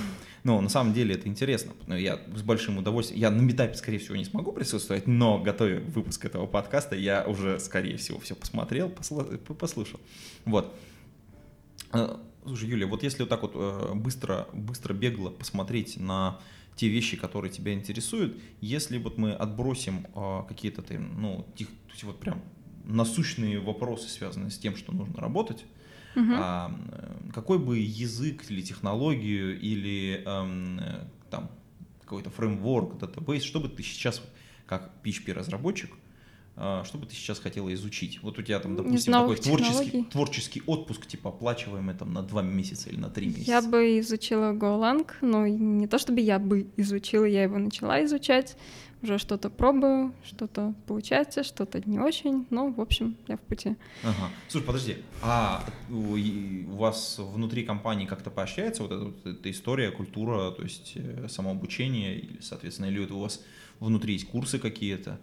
Но 0.45 0.61
на 0.61 0.69
самом 0.69 0.93
деле 0.93 1.15
это 1.15 1.29
интересно. 1.29 1.73
Я 1.87 2.21
с 2.35 2.43
большим 2.43 2.79
удовольствием, 2.79 3.21
я 3.21 3.31
на 3.31 3.41
метапе, 3.41 3.75
скорее 3.75 3.99
всего, 3.99 4.17
не 4.17 4.25
смогу 4.25 4.53
присутствовать, 4.53 5.07
но 5.07 5.39
готовя 5.39 5.81
выпуск 5.81 6.25
этого 6.25 6.47
подкаста, 6.47 6.97
я 6.97 7.25
уже, 7.27 7.59
скорее 7.59 7.97
всего, 7.97 8.19
все 8.21 8.35
посмотрел, 8.35 8.91
послушал. 8.91 10.01
Вот. 10.45 10.75
А, 11.93 12.21
слушай, 12.45 12.69
Юлия, 12.69 12.87
вот 12.87 13.03
если 13.03 13.23
вот 13.23 13.29
так 13.29 13.43
вот 13.43 13.53
э, 13.55 13.95
быстро, 13.95 14.49
быстро 14.53 14.95
бегло 14.95 15.31
посмотреть 15.31 15.97
на 15.99 16.39
те 16.77 16.89
вещи, 16.89 17.17
которые 17.17 17.51
тебя 17.51 17.73
интересуют, 17.73 18.41
если 18.61 18.99
вот 18.99 19.19
мы 19.19 19.33
отбросим 19.33 20.07
э, 20.15 20.43
какие-то, 20.49 20.83
ну, 20.99 21.47
тих, 21.57 21.69
вот 22.03 22.21
прям 22.21 22.43
насущные 22.85 23.59
вопросы, 23.59 24.09
связанные 24.09 24.51
с 24.51 24.59
тем, 24.59 24.77
что 24.77 24.93
нужно 24.93 25.21
работать, 25.21 25.65
Угу. 26.17 26.33
А, 26.33 26.75
какой 27.33 27.59
бы 27.59 27.79
язык 27.79 28.51
или 28.51 28.63
технологию 28.63 29.59
или 29.61 30.23
эм, 30.27 30.81
там 31.31 31.51
какой-то 32.01 32.31
фреймворк, 32.31 32.99
датабейс, 32.99 33.43
что 33.43 33.61
бы 33.61 33.69
ты 33.69 33.83
сейчас 33.83 34.23
как 34.67 34.91
PHP-разработчик, 35.05 35.91
а, 36.61 36.83
что 36.85 36.99
бы 36.99 37.07
ты 37.07 37.15
сейчас 37.15 37.39
хотела 37.39 37.73
изучить? 37.75 38.21
Вот 38.23 38.39
у 38.39 38.43
тебя 38.43 38.59
там, 38.59 38.75
допустим, 38.75 39.13
такой 39.13 39.37
творческий, 39.37 40.05
творческий 40.05 40.63
отпуск, 40.67 41.07
типа 41.07 41.29
оплачиваемый 41.29 41.95
там 41.95 42.13
на 42.13 42.23
два 42.23 42.43
месяца 42.43 42.91
или 42.91 42.99
на 42.99 43.11
три 43.11 43.29
месяца. 43.29 43.51
Я 43.51 43.63
бы 43.63 44.01
изучила 44.01 44.53
Golang, 44.53 45.09
но 45.21 45.47
не 45.47 45.87
то 45.87 45.99
чтобы 45.99 46.21
я 46.21 46.41
бы 46.41 46.67
изучила, 46.77 47.25
я 47.25 47.45
его 47.45 47.59
начала 47.59 48.05
изучать 48.05 48.57
уже 49.03 49.19
что-то 49.19 49.51
пробую, 49.51 50.13
что-то 50.25 50.75
получается, 50.87 51.43
что-то 51.43 51.81
не 51.89 51.99
очень. 51.99 52.47
Ну, 52.51 52.73
в 52.73 52.81
общем, 52.81 53.17
я 53.29 53.37
в 53.37 53.41
пути. 53.41 53.77
Ага. 54.03 54.31
Слушай, 54.49 54.65
подожди, 54.65 54.97
а 55.23 55.65
у, 55.91 56.17
у 56.73 56.77
вас 56.77 57.19
внутри 57.19 57.65
компании 57.65 58.07
как-то 58.07 58.31
поощряется 58.31 58.83
вот 58.83 58.93
эта, 58.93 59.05
вот 59.05 59.27
эта 59.27 59.51
история, 59.51 59.91
культура, 59.91 60.51
то 60.51 60.63
есть 60.63 60.93
э, 60.97 61.29
самообучение, 61.29 62.19
или, 62.19 62.41
соответственно, 62.41 62.87
или 62.87 63.05
это 63.05 63.15
у 63.15 63.21
вас 63.21 63.41
внутри 63.81 64.15
есть 64.15 64.29
курсы 64.29 64.59
какие-то? 64.59 65.19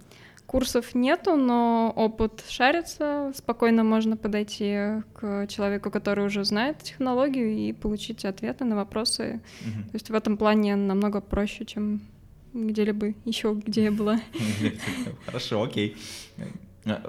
Курсов 0.46 0.94
нету, 0.94 1.36
но 1.36 1.92
опыт 1.96 2.44
шарится. 2.48 3.32
Спокойно 3.36 3.84
можно 3.84 4.16
подойти 4.16 5.02
к 5.14 5.48
человеку, 5.48 5.90
который 5.90 6.26
уже 6.26 6.44
знает 6.44 6.84
технологию, 6.84 7.58
и 7.58 7.74
получить 7.74 8.26
ответы 8.26 8.64
на 8.64 8.76
вопросы. 8.76 9.42
Угу. 9.62 9.90
То 9.90 9.94
есть 9.94 10.10
в 10.12 10.14
этом 10.14 10.38
плане 10.38 10.76
намного 10.76 11.20
проще, 11.20 11.66
чем 11.66 12.02
где-либо 12.56 13.14
еще, 13.26 13.54
где 13.54 13.84
я 13.84 13.92
была. 13.92 14.20
Хорошо, 15.26 15.62
окей. 15.62 15.96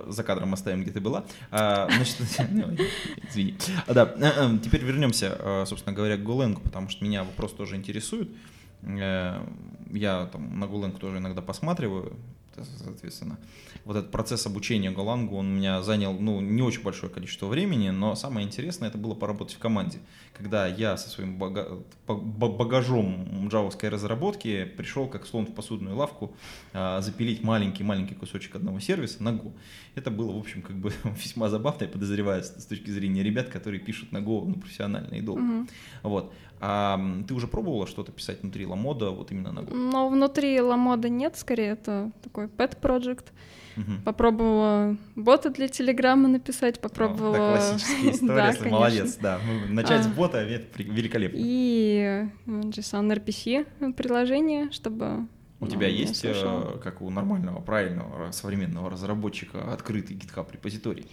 За 0.06 0.24
кадром 0.24 0.54
оставим, 0.54 0.82
где 0.82 0.90
ты 0.90 1.00
была. 1.00 1.24
А, 1.50 1.88
значит, 1.90 2.16
извини. 3.28 3.54
А, 3.86 3.92
да, 3.92 4.14
э, 4.16 4.54
э, 4.54 4.58
теперь 4.64 4.82
вернемся, 4.82 5.36
э, 5.38 5.64
собственно 5.66 5.94
говоря, 5.94 6.16
к 6.16 6.22
Голенгу, 6.22 6.62
потому 6.62 6.88
что 6.88 7.04
меня 7.04 7.24
вопрос 7.24 7.52
тоже 7.52 7.76
интересует. 7.76 8.30
Я 8.82 10.28
там 10.32 10.58
на 10.58 10.66
Голенг 10.66 10.98
тоже 10.98 11.18
иногда 11.18 11.42
посматриваю, 11.42 12.16
соответственно. 12.64 13.38
Вот 13.84 13.96
этот 13.96 14.10
процесс 14.10 14.46
обучения 14.46 14.90
Голангу, 14.90 15.36
он 15.36 15.46
у 15.46 15.54
меня 15.56 15.82
занял, 15.82 16.12
ну, 16.12 16.40
не 16.40 16.62
очень 16.62 16.82
большое 16.82 17.12
количество 17.12 17.46
времени, 17.46 17.90
но 17.90 18.14
самое 18.14 18.46
интересное 18.46 18.88
это 18.88 18.98
было 18.98 19.14
поработать 19.14 19.56
в 19.56 19.58
команде. 19.58 19.98
Когда 20.32 20.66
я 20.66 20.96
со 20.96 21.08
своим 21.08 21.38
бага 21.38 21.78
багажом 22.06 23.48
джавовской 23.48 23.88
разработки 23.88 24.64
пришел, 24.64 25.06
как 25.06 25.26
слон 25.26 25.46
в 25.46 25.54
посудную 25.54 25.96
лавку, 25.96 26.34
а, 26.72 27.00
запилить 27.00 27.42
маленький-маленький 27.42 28.14
кусочек 28.14 28.56
одного 28.56 28.80
сервиса 28.80 29.22
на 29.22 29.30
Go. 29.30 29.52
Это 29.94 30.10
было, 30.10 30.32
в 30.32 30.38
общем, 30.38 30.62
как 30.62 30.76
бы 30.76 30.92
весьма 31.04 31.48
забавно, 31.48 31.84
я 31.84 31.88
подозреваю, 31.88 32.42
с 32.42 32.66
точки 32.66 32.90
зрения 32.90 33.22
ребят, 33.22 33.48
которые 33.48 33.80
пишут 33.80 34.12
на 34.12 34.18
Go 34.18 34.44
ну, 34.46 34.54
профессионально 34.54 35.14
и 35.14 35.20
долго. 35.20 35.40
Угу. 35.40 35.66
Вот. 36.02 36.32
А 36.60 36.98
ты 37.28 37.34
уже 37.34 37.46
пробовала 37.46 37.86
что-то 37.86 38.12
писать 38.12 38.42
внутри 38.42 38.66
Ламода, 38.66 39.10
вот 39.10 39.30
именно 39.30 39.52
на 39.52 39.60
Go? 39.60 39.74
Но 39.74 40.08
внутри 40.08 40.60
Ламода 40.60 41.08
нет, 41.08 41.36
скорее 41.36 41.70
это 41.72 42.10
такой 42.22 42.46
pet 42.46 42.80
project. 42.80 43.26
Угу. 43.76 43.92
Попробовала 44.04 44.96
бота 45.16 45.50
для 45.50 45.68
Телеграма 45.68 46.28
написать, 46.28 46.80
попробовала... 46.80 47.36
О, 47.36 47.56
это 47.56 47.68
классическая 47.68 48.10
история, 48.10 48.56
да, 48.58 48.70
молодец, 48.70 49.16
да. 49.20 49.38
Ну, 49.46 49.74
начать 49.74 50.00
а, 50.00 50.04
с 50.04 50.06
бота, 50.06 50.38
это 50.38 50.82
великолепно. 50.82 51.36
И 51.38 52.26
JSON 52.46 53.14
RPC 53.14 53.92
приложение, 53.92 54.70
чтобы... 54.70 55.26
У 55.60 55.64
ну, 55.64 55.70
тебя 55.70 55.88
есть, 55.88 56.24
э, 56.24 56.78
как 56.82 57.00
у 57.00 57.08
нормального, 57.10 57.60
правильного, 57.60 58.30
современного 58.30 58.90
разработчика, 58.90 59.72
открытый 59.72 60.16
GitHub 60.16 60.46
репозиторий? 60.52 61.06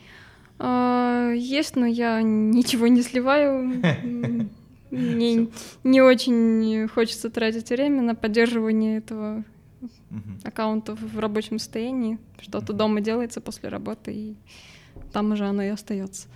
А, 0.60 1.32
есть, 1.32 1.75
но 1.75 1.86
я 1.86 2.21
ничего 2.21 2.88
не 2.88 3.01
сливаю. 3.01 3.82
Мне 4.93 5.47
не 5.84 6.01
очень 6.01 6.88
хочется 6.88 7.29
тратить 7.29 7.69
время 7.69 8.01
на 8.01 8.15
поддерживание 8.15 8.97
этого 8.97 9.43
аккаунтов 10.43 11.01
в 11.01 11.19
рабочем 11.19 11.60
состоянии. 11.60 12.19
Что-то 12.39 12.73
дома 12.73 13.01
делается 13.01 13.41
после 13.41 13.69
работы, 13.69 14.13
и 14.13 14.36
там 15.12 15.32
уже 15.32 15.45
оно 15.45 15.63
и 15.63 15.69
остается. 15.69 16.27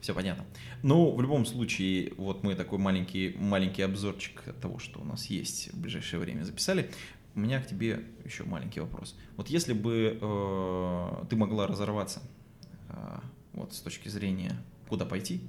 Все 0.00 0.14
понятно. 0.14 0.44
Ну, 0.82 1.14
в 1.14 1.20
любом 1.20 1.44
случае, 1.44 2.14
вот 2.16 2.42
мы 2.42 2.54
такой 2.54 2.78
маленький, 2.78 3.34
маленький 3.38 3.82
обзорчик 3.82 4.42
того, 4.62 4.78
что 4.78 5.00
у 5.00 5.04
нас 5.04 5.26
есть 5.26 5.72
в 5.72 5.80
ближайшее 5.80 6.20
время 6.20 6.44
записали. 6.44 6.90
У 7.34 7.40
меня 7.40 7.60
к 7.60 7.66
тебе 7.66 8.04
еще 8.24 8.44
маленький 8.44 8.80
вопрос. 8.80 9.16
Вот 9.36 9.48
если 9.48 9.72
бы 9.72 10.18
э, 10.20 11.24
ты 11.28 11.36
могла 11.36 11.66
разорваться 11.66 12.22
э, 12.88 13.18
вот 13.52 13.74
с 13.74 13.80
точки 13.80 14.08
зрения, 14.08 14.56
куда 14.88 15.04
пойти, 15.04 15.40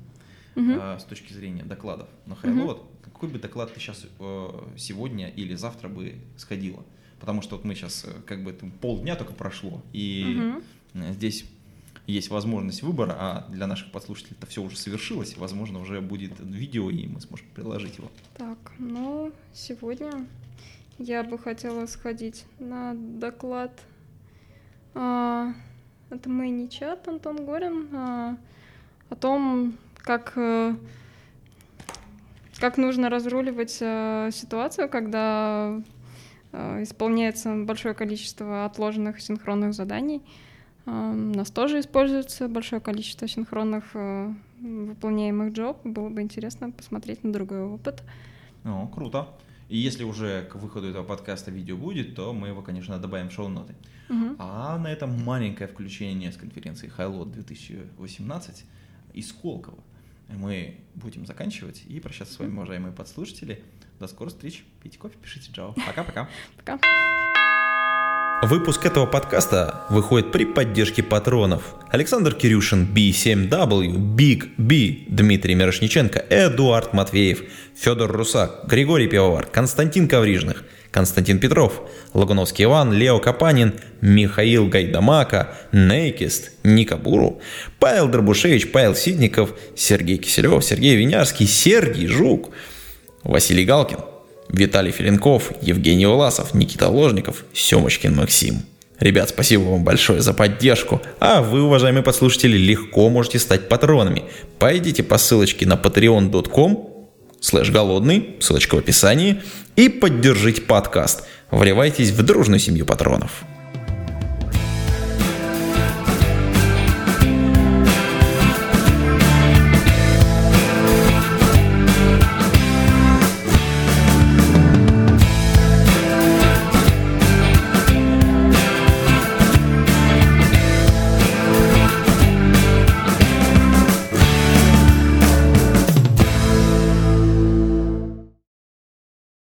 угу. 0.56 0.72
э, 0.72 0.98
с 1.00 1.04
точки 1.04 1.34
зрения 1.34 1.64
докладов 1.64 2.08
на 2.26 2.34
Highload, 2.34 2.80
угу. 2.80 2.88
какой 3.04 3.30
бы 3.30 3.40
доклад 3.40 3.74
ты 3.74 3.80
сейчас 3.80 4.06
э, 4.20 4.50
сегодня 4.78 5.30
или 5.30 5.56
завтра 5.56 5.90
бы 5.90 6.16
сходила? 6.38 6.84
Потому 7.20 7.42
что 7.42 7.56
вот 7.56 7.66
мы 7.66 7.76
сейчас 7.76 8.06
э, 8.06 8.14
как 8.26 8.44
бы 8.44 8.54
там 8.54 8.72
полдня 8.72 9.16
только 9.16 9.34
прошло, 9.34 9.82
и 9.94 10.54
здесь 10.94 11.46
есть 12.08 12.30
возможность 12.30 12.84
выбора, 12.84 13.16
а 13.18 13.48
для 13.50 13.68
наших 13.68 13.92
подслушателей 13.92 14.36
это 14.38 14.48
все 14.48 14.62
уже 14.62 14.78
совершилось, 14.78 15.38
возможно, 15.38 15.80
уже 15.80 16.02
будет 16.02 16.34
видео, 16.40 16.90
и 16.90 17.08
мы 17.08 17.22
сможем 17.22 17.48
приложить 17.54 17.98
его. 17.98 18.12
Так, 18.36 18.58
ну, 18.80 19.32
сегодня 19.54 20.26
я 20.98 21.24
бы 21.24 21.38
хотела 21.38 21.86
сходить 21.86 22.46
на 22.60 22.94
доклад. 22.96 23.72
А, 24.94 25.54
это 26.10 26.30
Мэйни 26.30 26.68
Чат, 26.68 27.08
Антон 27.08 27.46
Горин, 27.46 27.88
а, 27.94 28.38
о 29.10 29.16
том, 29.16 29.78
как, 30.04 30.34
э, 30.36 30.76
как 32.60 32.78
нужно 32.78 33.10
разруливать 33.10 33.78
э, 33.82 34.30
ситуацию, 34.32 34.90
когда 34.90 35.82
э, 36.52 36.84
исполняется 36.84 37.56
большое 37.56 37.94
количество 37.94 38.66
отложенных 38.66 39.22
синхронных 39.22 39.74
заданий. 39.74 40.22
А, 40.86 41.12
У 41.12 41.16
нас 41.16 41.52
тоже 41.52 41.80
используется 41.80 42.48
большое 42.48 42.82
количество 42.82 43.28
синхронных 43.28 43.84
э, 43.94 44.34
выполняемых 44.60 45.54
джоб. 45.54 45.86
Было 45.86 46.10
бы 46.10 46.22
интересно 46.22 46.72
посмотреть 46.72 47.24
на 47.24 47.32
другой 47.32 47.64
опыт. 47.64 48.04
О, 48.64 48.88
круто. 48.88 49.28
И 49.70 49.78
если 49.78 50.04
уже 50.04 50.44
к 50.52 50.56
выходу 50.56 50.90
этого 50.90 51.04
подкаста 51.04 51.50
видео 51.50 51.78
будет, 51.78 52.16
то 52.16 52.34
мы 52.34 52.50
его, 52.50 52.62
конечно, 52.62 52.98
добавим 53.00 53.30
в 53.30 53.34
шоу-ноты. 53.34 53.74
Мгм. 54.10 54.36
А 54.38 54.78
на 54.78 54.92
этом 54.92 55.24
маленькое 55.24 55.70
включение 55.70 56.32
с 56.32 56.36
конференции 56.38 56.92
Highlight 56.98 57.32
2018 57.32 58.66
из 59.14 59.30
Сколково 59.30 59.78
мы 60.32 60.76
будем 60.96 61.26
заканчивать 61.26 61.84
и 61.88 62.00
прощаться 62.00 62.34
с 62.34 62.40
вами, 62.40 62.54
уважаемые 62.54 62.94
подслушатели. 62.94 63.62
До 64.00 64.08
скорых 64.08 64.34
встреч. 64.34 64.64
Пейте 64.82 64.98
кофе, 64.98 65.16
пишите 65.22 65.52
джао. 65.52 65.74
Пока-пока. 65.88 66.30
Пока. 66.58 66.80
Выпуск 68.44 68.84
этого 68.88 69.06
подкаста 69.06 69.86
выходит 69.92 70.32
при 70.32 70.46
поддержке 70.46 71.04
патронов. 71.04 71.76
Александр 71.90 72.34
Кирюшин, 72.34 72.88
B7W, 72.92 73.96
Big 74.16 74.50
B, 74.58 75.06
Дмитрий 75.08 75.54
Мирошниченко, 75.54 76.26
Эдуард 76.28 76.94
Матвеев, 76.94 77.44
Федор 77.76 78.12
Русак, 78.12 78.66
Григорий 78.66 79.08
Пивовар, 79.08 79.46
Константин 79.46 80.08
Коврижных, 80.08 80.64
Константин 80.92 81.40
Петров, 81.40 81.82
Лагуновский 82.14 82.66
Иван, 82.66 82.92
Лео 82.92 83.20
Капанин, 83.20 83.74
Михаил 84.02 84.68
Гайдамака, 84.68 85.56
Нейкист, 85.72 86.52
Ника 86.64 86.98
Буру, 86.98 87.40
Павел 87.80 88.10
Дробушевич, 88.10 88.72
Павел 88.72 88.94
Сидников, 88.96 89.54
Сергей 89.76 90.18
Киселев, 90.18 90.64
Сергей 90.64 90.96
Винярский, 90.96 91.48
Сергей 91.48 92.08
Жук, 92.08 92.52
Василий 93.24 93.66
Галкин, 93.66 94.00
Виталий 94.50 94.92
Филинков, 94.92 95.52
Евгений 95.62 96.06
Власов, 96.06 96.54
Никита 96.54 96.90
Ложников, 96.90 97.46
Семочкин 97.54 98.16
Максим. 98.16 98.64
Ребят, 99.00 99.30
спасибо 99.30 99.64
вам 99.64 99.84
большое 99.84 100.22
за 100.22 100.34
поддержку. 100.34 101.02
А 101.20 101.42
вы, 101.42 101.64
уважаемые 101.64 102.04
подслушатели, 102.04 102.56
легко 102.56 103.10
можете 103.10 103.40
стать 103.40 103.68
патронами. 103.68 104.24
Пойдите 104.60 105.02
по 105.02 105.18
ссылочке 105.18 105.66
на 105.66 105.74
patreon.com 105.74 106.91
слэш 107.42 107.72
голодный, 107.72 108.38
ссылочка 108.40 108.76
в 108.76 108.78
описании, 108.78 109.42
и 109.76 109.90
поддержите 109.90 110.62
подкаст. 110.62 111.24
Вливайтесь 111.50 112.12
в 112.12 112.24
дружную 112.24 112.60
семью 112.60 112.86
патронов. 112.86 113.44